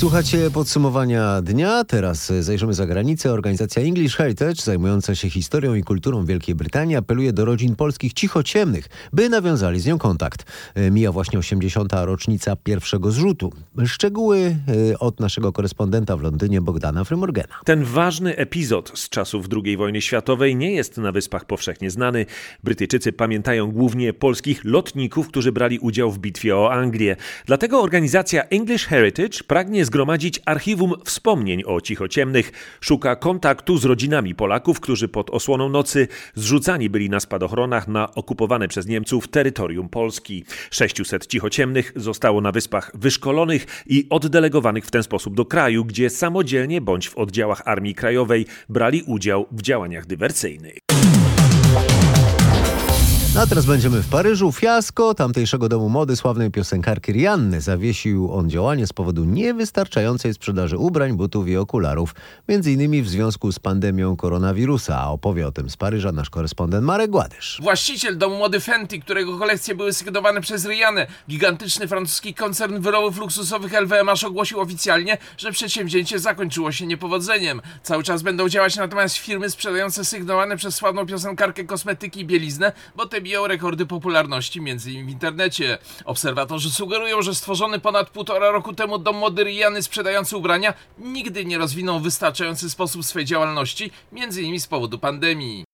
Słuchacie 0.03 0.51
podsumowania 0.51 1.41
dnia. 1.41 1.83
Teraz 1.83 2.31
zajrzymy 2.39 2.73
za 2.73 2.85
granicę. 2.85 3.31
Organizacja 3.31 3.83
English 3.83 4.15
Heritage, 4.15 4.55
zajmująca 4.55 5.15
się 5.15 5.29
historią 5.29 5.75
i 5.75 5.83
kulturą 5.83 6.25
Wielkiej 6.25 6.55
Brytanii, 6.55 6.95
apeluje 6.95 7.33
do 7.33 7.45
rodzin 7.45 7.75
polskich 7.75 8.13
cichociemnych, 8.13 8.87
by 9.13 9.29
nawiązali 9.29 9.79
z 9.79 9.85
nią 9.85 9.97
kontakt. 9.97 10.45
Mija 10.91 11.11
właśnie 11.11 11.39
80. 11.39 11.93
rocznica 11.93 12.55
pierwszego 12.55 13.11
zrzutu. 13.11 13.51
Szczegóły 13.85 14.55
e, 14.91 14.99
od 14.99 15.19
naszego 15.19 15.51
korespondenta 15.51 16.17
w 16.17 16.21
Londynie 16.21 16.61
Bogdana 16.61 17.03
Frymorgena. 17.03 17.53
Ten 17.65 17.83
ważny 17.83 18.35
epizod 18.35 18.91
z 18.95 19.09
czasów 19.09 19.45
II 19.65 19.77
wojny 19.77 20.01
światowej 20.01 20.55
nie 20.55 20.71
jest 20.71 20.97
na 20.97 21.11
Wyspach 21.11 21.45
powszechnie 21.45 21.91
znany. 21.91 22.25
Brytyjczycy 22.63 23.13
pamiętają 23.13 23.71
głównie 23.71 24.13
polskich 24.13 24.61
lotników, 24.63 25.27
którzy 25.27 25.51
brali 25.51 25.79
udział 25.79 26.11
w 26.11 26.19
bitwie 26.19 26.57
o 26.57 26.71
Anglię. 26.71 27.15
Dlatego 27.45 27.81
organizacja 27.81 28.43
English 28.43 28.85
Heritage 28.85 29.43
pragnie 29.47 29.85
zgromadzić 29.93 30.39
archiwum 30.45 30.93
wspomnień 31.05 31.63
o 31.65 31.81
cichociemnych. 31.81 32.51
Szuka 32.81 33.15
kontaktu 33.15 33.77
z 33.77 33.85
rodzinami 33.85 34.35
Polaków, 34.35 34.79
którzy 34.79 35.07
pod 35.07 35.29
osłoną 35.29 35.69
nocy 35.69 36.07
zrzucani 36.35 36.89
byli 36.89 37.09
na 37.09 37.19
spadochronach 37.19 37.87
na 37.87 38.15
okupowane 38.15 38.67
przez 38.67 38.87
Niemców 38.87 39.27
terytorium 39.27 39.89
Polski. 39.89 40.45
600 40.71 41.27
cichociemnych 41.27 41.93
zostało 41.95 42.41
na 42.41 42.51
wyspach 42.51 42.91
wyszkolonych 42.93 43.65
i 43.85 44.07
oddelegowanych 44.09 44.85
w 44.85 44.91
ten 44.91 45.03
sposób 45.03 45.35
do 45.35 45.45
kraju, 45.45 45.85
gdzie 45.85 46.09
samodzielnie 46.09 46.81
bądź 46.81 47.09
w 47.09 47.17
oddziałach 47.17 47.61
Armii 47.65 47.95
Krajowej 47.95 48.45
brali 48.69 49.03
udział 49.07 49.45
w 49.51 49.61
działaniach 49.61 50.05
dywersyjnych. 50.05 50.92
No 53.35 53.41
a 53.41 53.47
teraz 53.47 53.65
będziemy 53.65 54.01
w 54.01 54.09
Paryżu. 54.09 54.51
Fiasko 54.51 55.13
tamtejszego 55.13 55.69
domu 55.69 55.89
mody 55.89 56.15
sławnej 56.15 56.51
piosenkarki 56.51 57.11
Rianny. 57.11 57.61
Zawiesił 57.61 58.33
on 58.33 58.49
działanie 58.49 58.87
z 58.87 58.93
powodu 58.93 59.25
niewystarczającej 59.25 60.33
sprzedaży 60.33 60.77
ubrań, 60.77 61.13
butów 61.13 61.47
i 61.47 61.57
okularów. 61.57 62.15
Między 62.47 62.71
innymi 62.71 63.01
w 63.01 63.09
związku 63.09 63.51
z 63.51 63.59
pandemią 63.59 64.15
koronawirusa. 64.15 64.97
A 64.97 65.07
opowie 65.07 65.47
o 65.47 65.51
tym 65.51 65.69
z 65.69 65.77
Paryża 65.77 66.11
nasz 66.11 66.29
korespondent 66.29 66.85
Marek 66.85 67.11
Gładysz. 67.11 67.59
Właściciel 67.63 68.17
domu 68.17 68.37
mody 68.37 68.59
Fenty, 68.59 68.99
którego 68.99 69.37
kolekcje 69.37 69.75
były 69.75 69.93
sygnowane 69.93 70.41
przez 70.41 70.65
Riannę, 70.65 71.07
gigantyczny 71.29 71.87
francuski 71.87 72.33
koncern 72.33 72.81
wyrobów 72.81 73.17
luksusowych 73.17 73.73
LVMH 73.73 74.23
ogłosił 74.25 74.59
oficjalnie, 74.59 75.17
że 75.37 75.51
przedsięwzięcie 75.51 76.19
zakończyło 76.19 76.71
się 76.71 76.87
niepowodzeniem. 76.87 77.61
Cały 77.83 78.03
czas 78.03 78.21
będą 78.21 78.49
działać 78.49 78.75
natomiast 78.75 79.15
firmy 79.15 79.49
sprzedające 79.49 80.05
sygnowane 80.05 80.57
przez 80.57 80.75
sławną 80.75 81.05
piosenkarkę 81.05 81.63
kosmetyki 81.63 82.19
i 82.19 82.25
bieliznę, 82.25 82.71
bo 82.95 83.05
te 83.05 83.22
biją 83.23 83.47
rekordy 83.47 83.85
popularności 83.85 84.61
między 84.61 84.91
innymi 84.91 85.07
w 85.07 85.11
internecie. 85.11 85.77
Obserwatorzy 86.05 86.71
sugerują, 86.71 87.21
że 87.21 87.35
stworzony 87.35 87.79
ponad 87.79 88.09
półtora 88.09 88.51
roku 88.51 88.73
temu 88.73 88.97
dom 88.97 89.17
mody 89.17 89.43
Riany 89.43 89.83
sprzedający 89.83 90.37
ubrania 90.37 90.73
nigdy 90.97 91.45
nie 91.45 91.57
rozwinął 91.57 91.99
w 91.99 92.03
wystarczający 92.03 92.69
sposób 92.69 93.05
swej 93.05 93.25
działalności, 93.25 93.91
między 94.11 94.41
innymi 94.41 94.59
z 94.59 94.67
powodu 94.67 94.99
pandemii. 94.99 95.72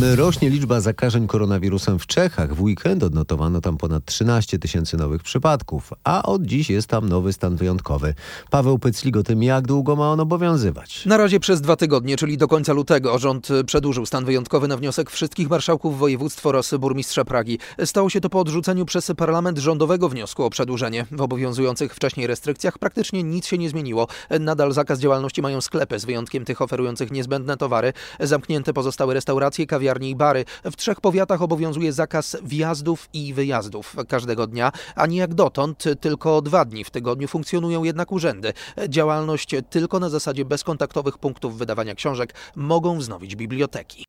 Rośnie 0.00 0.50
liczba 0.50 0.80
zakażeń 0.80 1.26
koronawirusem 1.26 1.98
w 1.98 2.06
Czechach. 2.06 2.54
W 2.54 2.62
weekend 2.62 3.02
odnotowano 3.02 3.60
tam 3.60 3.76
ponad 3.76 4.04
13 4.04 4.58
tysięcy 4.58 4.96
nowych 4.96 5.22
przypadków, 5.22 5.92
a 6.04 6.22
od 6.22 6.42
dziś 6.42 6.70
jest 6.70 6.88
tam 6.88 7.08
nowy 7.08 7.32
stan 7.32 7.56
wyjątkowy. 7.56 8.14
Paweł 8.50 8.78
Pyclik 8.78 9.16
o 9.16 9.22
tym, 9.22 9.42
jak 9.42 9.66
długo 9.66 9.96
ma 9.96 10.10
on 10.10 10.20
obowiązywać. 10.20 11.06
Na 11.06 11.16
razie 11.16 11.40
przez 11.40 11.60
dwa 11.60 11.76
tygodnie, 11.76 12.16
czyli 12.16 12.36
do 12.36 12.48
końca 12.48 12.72
lutego, 12.72 13.18
rząd 13.18 13.48
przedłużył 13.66 14.06
stan 14.06 14.24
wyjątkowy 14.24 14.68
na 14.68 14.76
wniosek 14.76 15.10
wszystkich 15.10 15.50
marszałków 15.50 15.98
województw 15.98 16.46
oraz 16.46 16.74
burmistrza 16.74 17.24
Pragi. 17.24 17.58
Stało 17.84 18.10
się 18.10 18.20
to 18.20 18.30
po 18.30 18.40
odrzuceniu 18.40 18.84
przez 18.84 19.12
parlament 19.16 19.58
rządowego 19.58 20.08
wniosku 20.08 20.44
o 20.44 20.50
przedłużenie. 20.50 21.06
W 21.10 21.20
obowiązujących 21.20 21.94
wcześniej 21.94 22.26
restrykcjach 22.26 22.78
praktycznie 22.78 23.22
nic 23.22 23.46
się 23.46 23.58
nie 23.58 23.70
zmieniło. 23.70 24.06
Nadal 24.40 24.72
zakaz 24.72 24.98
działalności 24.98 25.42
mają 25.42 25.60
sklepy, 25.60 25.98
z 25.98 26.04
wyjątkiem 26.04 26.44
tych 26.44 26.62
oferujących 26.62 27.10
niezbędne 27.12 27.56
towary. 27.56 27.92
Zamknięte 28.20 28.72
pozostały 28.72 29.14
restauracje, 29.14 29.66
kawiarnie 29.66 29.87
i 29.96 30.16
bary. 30.16 30.44
W 30.64 30.76
trzech 30.76 31.00
powiatach 31.00 31.42
obowiązuje 31.42 31.92
zakaz 31.92 32.36
wjazdów 32.42 33.08
i 33.12 33.34
wyjazdów 33.34 33.96
każdego 34.08 34.46
dnia, 34.46 34.72
a 34.94 35.06
nie 35.06 35.18
jak 35.18 35.34
dotąd, 35.34 35.84
tylko 36.00 36.42
dwa 36.42 36.64
dni 36.64 36.84
w 36.84 36.90
tygodniu 36.90 37.28
funkcjonują 37.28 37.84
jednak 37.84 38.12
urzędy. 38.12 38.52
Działalność 38.88 39.54
tylko 39.70 40.00
na 40.00 40.08
zasadzie 40.08 40.44
bezkontaktowych 40.44 41.18
punktów 41.18 41.58
wydawania 41.58 41.94
książek 41.94 42.34
mogą 42.56 42.98
wznowić 42.98 43.36
biblioteki. 43.36 44.04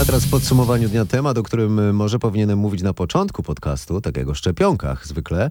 A 0.00 0.04
teraz 0.04 0.24
w 0.24 0.30
podsumowaniu 0.30 0.88
dnia 0.88 1.04
temat, 1.04 1.38
o 1.38 1.42
którym 1.42 1.96
może 1.96 2.18
powinienem 2.18 2.58
mówić 2.58 2.82
na 2.82 2.94
początku 2.94 3.42
podcastu, 3.42 4.00
tak 4.00 4.16
jak 4.16 4.28
o 4.28 4.34
szczepionkach 4.34 5.06
zwykle, 5.06 5.50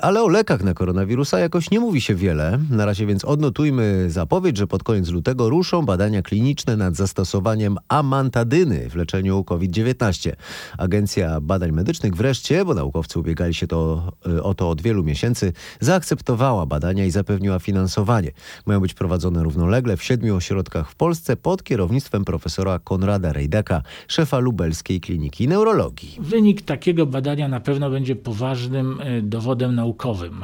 ale 0.00 0.22
o 0.22 0.28
lekach 0.28 0.62
na 0.64 0.74
koronawirusa 0.74 1.38
jakoś 1.38 1.70
nie 1.70 1.80
mówi 1.80 2.00
się 2.00 2.14
wiele. 2.14 2.58
Na 2.70 2.86
razie 2.86 3.06
więc 3.06 3.24
odnotujmy 3.24 4.06
zapowiedź, 4.10 4.56
że 4.56 4.66
pod 4.66 4.82
koniec 4.82 5.08
lutego 5.08 5.48
ruszą 5.48 5.82
badania 5.82 6.22
kliniczne 6.22 6.76
nad 6.76 6.94
zastosowaniem 6.94 7.76
amantadyny 7.88 8.90
w 8.90 8.96
leczeniu 8.96 9.44
COVID-19. 9.44 10.32
Agencja 10.78 11.40
Badań 11.40 11.72
Medycznych 11.72 12.14
wreszcie, 12.14 12.64
bo 12.64 12.74
naukowcy 12.74 13.18
ubiegali 13.18 13.54
się 13.54 13.66
to, 13.66 14.12
o 14.42 14.54
to 14.54 14.70
od 14.70 14.82
wielu 14.82 15.04
miesięcy, 15.04 15.52
zaakceptowała 15.80 16.66
badania 16.66 17.04
i 17.04 17.10
zapewniła 17.10 17.58
finansowanie. 17.58 18.30
Mają 18.66 18.80
być 18.80 18.94
prowadzone 18.94 19.42
równolegle 19.42 19.96
w 19.96 20.02
siedmiu 20.02 20.36
ośrodkach 20.36 20.90
w 20.90 20.94
Polsce 20.94 21.36
pod 21.36 21.62
kierownictwem 21.62 22.24
profesora 22.24 22.78
Konrada 22.78 23.32
Rejdaka, 23.32 23.65
szefa 24.08 24.38
lubelskiej 24.38 25.00
kliniki 25.00 25.48
neurologii. 25.48 26.16
Wynik 26.18 26.62
takiego 26.62 27.06
badania 27.06 27.48
na 27.48 27.60
pewno 27.60 27.90
będzie 27.90 28.16
poważnym 28.16 29.00
dowodem 29.22 29.74
naukowym, 29.74 30.40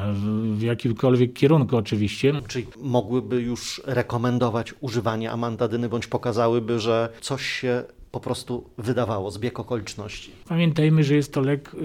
w 0.57 0.61
jakimkolwiek 0.61 1.33
kierunku 1.33 1.77
oczywiście. 1.77 2.33
Czyli 2.47 2.65
mogłyby 2.81 3.41
już 3.41 3.81
rekomendować 3.85 4.73
używanie 4.81 5.31
amantadyny, 5.31 5.89
bądź 5.89 6.07
pokazałyby, 6.07 6.79
że 6.79 7.09
coś 7.21 7.45
się 7.45 7.83
po 8.11 8.19
prostu 8.19 8.69
wydawało, 8.77 9.31
zbieg 9.31 9.59
okoliczności. 9.59 10.31
Pamiętajmy, 10.47 11.03
że 11.03 11.15
jest 11.15 11.33
to 11.33 11.41
lek 11.41 11.75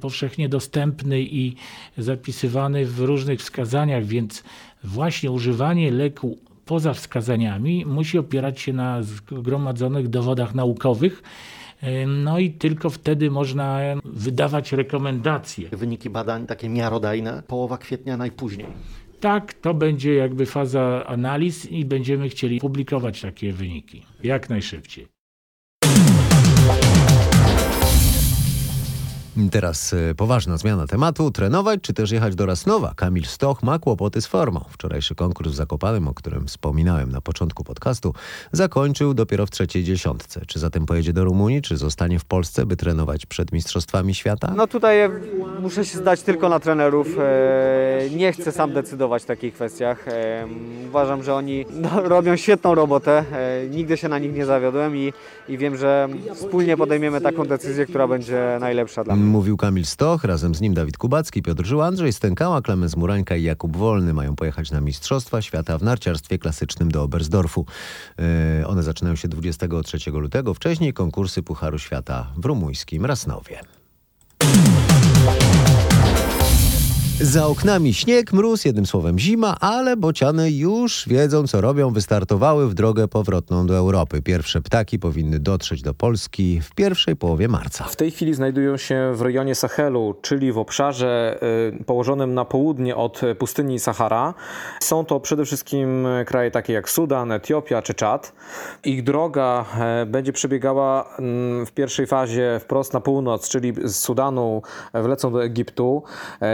powszechnie 0.00 0.48
dostępny 0.48 1.22
i 1.22 1.54
zapisywany 1.98 2.86
w 2.86 3.00
różnych 3.00 3.40
wskazaniach, 3.40 4.04
więc 4.04 4.44
właśnie 4.84 5.30
używanie 5.30 5.90
leku 5.90 6.38
poza 6.68 6.94
wskazaniami 6.94 7.86
musi 7.86 8.18
opierać 8.18 8.60
się 8.60 8.72
na 8.72 9.02
zgromadzonych 9.02 10.08
dowodach 10.08 10.54
naukowych. 10.54 11.22
Ym, 11.82 12.24
No 12.24 12.38
i 12.38 12.50
tylko 12.50 12.90
wtedy 12.90 13.30
można 13.30 13.78
wydawać 14.04 14.72
rekomendacje. 14.72 15.68
Wyniki 15.68 16.10
badań 16.10 16.46
takie 16.46 16.68
miarodajne, 16.68 17.42
połowa 17.46 17.78
kwietnia 17.78 18.16
najpóźniej. 18.16 18.66
Tak, 19.20 19.54
to 19.54 19.74
będzie 19.74 20.14
jakby 20.14 20.46
faza 20.46 21.06
analiz 21.06 21.66
i 21.70 21.84
będziemy 21.84 22.28
chcieli 22.28 22.60
publikować 22.60 23.20
takie 23.20 23.52
wyniki 23.52 24.02
jak 24.22 24.50
najszybciej. 24.50 25.17
Teraz 29.50 29.92
e, 29.92 30.14
poważna 30.14 30.56
zmiana 30.56 30.86
tematu. 30.86 31.30
Trenować 31.30 31.80
czy 31.82 31.94
też 31.94 32.10
jechać 32.10 32.34
do 32.34 32.46
Rasnowa? 32.46 32.92
Kamil 32.96 33.24
Stoch 33.24 33.62
ma 33.62 33.78
kłopoty 33.78 34.20
z 34.20 34.26
formą. 34.26 34.64
Wczorajszy 34.70 35.14
konkurs 35.14 35.52
w 35.52 35.54
Zakopanem, 35.54 36.08
o 36.08 36.14
którym 36.14 36.46
wspominałem 36.46 37.12
na 37.12 37.20
początku 37.20 37.64
podcastu, 37.64 38.14
zakończył 38.52 39.14
dopiero 39.14 39.46
w 39.46 39.50
trzeciej 39.50 39.84
dziesiątce. 39.84 40.40
Czy 40.46 40.58
zatem 40.58 40.86
pojedzie 40.86 41.12
do 41.12 41.24
Rumunii, 41.24 41.62
czy 41.62 41.76
zostanie 41.76 42.18
w 42.18 42.24
Polsce, 42.24 42.66
by 42.66 42.76
trenować 42.76 43.26
przed 43.26 43.52
Mistrzostwami 43.52 44.14
Świata? 44.14 44.52
No 44.56 44.66
tutaj 44.66 44.98
muszę 45.60 45.84
się 45.84 45.98
zdać 45.98 46.22
tylko 46.22 46.48
na 46.48 46.60
trenerów. 46.60 47.08
E, 47.18 48.10
Nie 48.16 48.32
chcę 48.32 48.52
sam 48.52 48.72
decydować 48.72 49.22
w 49.22 49.26
takich 49.26 49.54
kwestiach. 49.54 50.08
E, 50.08 50.46
Uważam, 50.88 51.22
że 51.22 51.34
oni 51.34 51.66
no, 51.70 52.00
robią 52.08 52.36
świetną 52.36 52.74
robotę. 52.74 53.24
E, 53.32 53.68
Nigdy 53.68 53.96
się 53.96 54.08
na 54.08 54.18
nich 54.18 54.32
nie 54.34 54.46
zawiodłem 54.46 54.96
i, 54.96 55.12
i 55.48 55.58
wiem, 55.58 55.76
że 55.76 56.08
wspólnie 56.34 56.76
podejmiemy 56.76 57.20
taką 57.20 57.44
decyzję, 57.44 57.86
która 57.86 58.08
będzie 58.08 58.56
najlepsza 58.60 59.04
dla 59.04 59.16
mnie. 59.16 59.27
Mówił 59.28 59.56
Kamil 59.56 59.86
Stoch, 59.86 60.24
razem 60.24 60.54
z 60.54 60.60
nim 60.60 60.74
Dawid 60.74 60.98
Kubacki, 60.98 61.42
Piotr 61.42 61.66
Żył, 61.66 61.82
Andrzej 61.82 62.12
Stękała, 62.12 62.62
Klemens 62.62 62.96
Murańka 62.96 63.36
i 63.36 63.42
Jakub 63.42 63.76
Wolny 63.76 64.14
mają 64.14 64.36
pojechać 64.36 64.70
na 64.70 64.80
Mistrzostwa 64.80 65.42
Świata 65.42 65.78
w 65.78 65.82
narciarstwie 65.82 66.38
klasycznym 66.38 66.90
do 66.90 67.02
Oberstdorfu. 67.02 67.66
Yy, 68.58 68.66
one 68.66 68.82
zaczynają 68.82 69.16
się 69.16 69.28
23 69.28 70.10
lutego. 70.10 70.54
Wcześniej 70.54 70.92
konkursy 70.92 71.42
Pucharu 71.42 71.78
Świata 71.78 72.26
w 72.36 72.44
rumuńskim 72.44 73.06
Rasnowie. 73.06 73.60
Za 77.22 77.46
oknami 77.46 77.94
śnieg, 77.94 78.32
mróz, 78.32 78.64
jednym 78.64 78.86
słowem 78.86 79.18
zima, 79.18 79.56
ale 79.60 79.96
bociany 79.96 80.50
już 80.50 81.04
wiedzą, 81.08 81.46
co 81.46 81.60
robią. 81.60 81.90
Wystartowały 81.90 82.68
w 82.68 82.74
drogę 82.74 83.08
powrotną 83.08 83.66
do 83.66 83.76
Europy. 83.76 84.22
Pierwsze 84.22 84.60
ptaki 84.60 84.98
powinny 84.98 85.38
dotrzeć 85.38 85.82
do 85.82 85.94
Polski 85.94 86.60
w 86.60 86.74
pierwszej 86.74 87.16
połowie 87.16 87.48
marca. 87.48 87.84
W 87.84 87.96
tej 87.96 88.10
chwili 88.10 88.34
znajdują 88.34 88.76
się 88.76 89.12
w 89.14 89.20
rejonie 89.20 89.54
Sahelu, 89.54 90.14
czyli 90.22 90.52
w 90.52 90.58
obszarze 90.58 91.38
y, 91.80 91.84
położonym 91.84 92.34
na 92.34 92.44
południe 92.44 92.96
od 92.96 93.20
pustyni 93.38 93.78
Sahara. 93.78 94.34
Są 94.80 95.04
to 95.04 95.20
przede 95.20 95.44
wszystkim 95.44 96.06
kraje 96.26 96.50
takie 96.50 96.72
jak 96.72 96.90
Sudan, 96.90 97.32
Etiopia 97.32 97.82
czy 97.82 97.94
Czad. 97.94 98.32
Ich 98.84 99.04
droga 99.04 99.64
e, 99.80 100.06
będzie 100.06 100.32
przebiegała 100.32 101.16
mm, 101.18 101.66
w 101.66 101.72
pierwszej 101.72 102.06
fazie 102.06 102.60
wprost 102.62 102.92
na 102.92 103.00
północ, 103.00 103.48
czyli 103.48 103.72
z 103.84 103.96
Sudanu 103.96 104.62
e, 104.92 105.02
wlecą 105.02 105.32
do 105.32 105.44
Egiptu. 105.44 106.02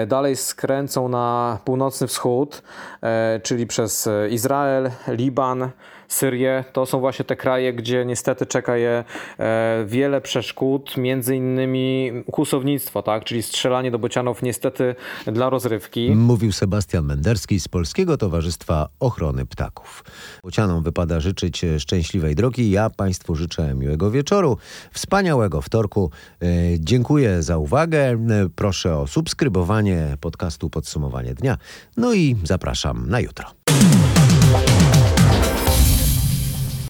Dalej 0.06 0.36
skręcą 0.54 1.08
na 1.08 1.58
północny 1.64 2.06
wschód, 2.06 2.62
e, 3.02 3.40
czyli 3.42 3.66
przez 3.66 4.06
e, 4.06 4.28
Izrael, 4.28 4.90
Liban, 5.08 5.70
Syrię. 6.08 6.64
To 6.72 6.86
są 6.86 7.00
właśnie 7.00 7.24
te 7.24 7.36
kraje, 7.36 7.72
gdzie 7.72 8.04
niestety 8.04 8.46
czeka 8.46 8.76
je 8.76 9.04
e, 9.38 9.84
wiele 9.86 10.20
przeszkód, 10.20 10.96
między 10.96 11.36
innymi 11.36 12.12
kłusownictwo, 12.32 13.02
tak? 13.02 13.24
czyli 13.24 13.42
strzelanie 13.42 13.90
do 13.90 13.98
bocianów 13.98 14.42
niestety 14.42 14.94
dla 15.26 15.50
rozrywki. 15.50 16.10
Mówił 16.10 16.52
Sebastian 16.52 17.04
Menderski 17.04 17.60
z 17.60 17.68
Polskiego 17.68 18.16
Towarzystwa 18.16 18.88
Ochrony 19.00 19.46
Ptaków. 19.46 20.04
Bocianom 20.42 20.82
wypada 20.82 21.20
życzyć 21.20 21.64
szczęśliwej 21.78 22.34
drogi. 22.34 22.70
Ja 22.70 22.90
Państwu 22.90 23.34
życzę 23.34 23.74
miłego 23.74 24.10
wieczoru, 24.10 24.58
wspaniałego 24.92 25.60
wtorku. 25.62 26.10
E, 26.42 26.46
Dziękuję 26.78 27.42
za 27.42 27.58
uwagę. 27.58 27.98
E, 28.00 28.16
Proszę 28.56 28.96
o 28.98 29.06
subskrybowanie 29.06 30.16
podcastu 30.20 30.70
Podsumowanie 30.70 31.34
Dnia. 31.34 31.58
No 31.96 32.14
i 32.14 32.36
zapraszam 32.44 33.10
na 33.10 33.20
jutro. 33.20 33.46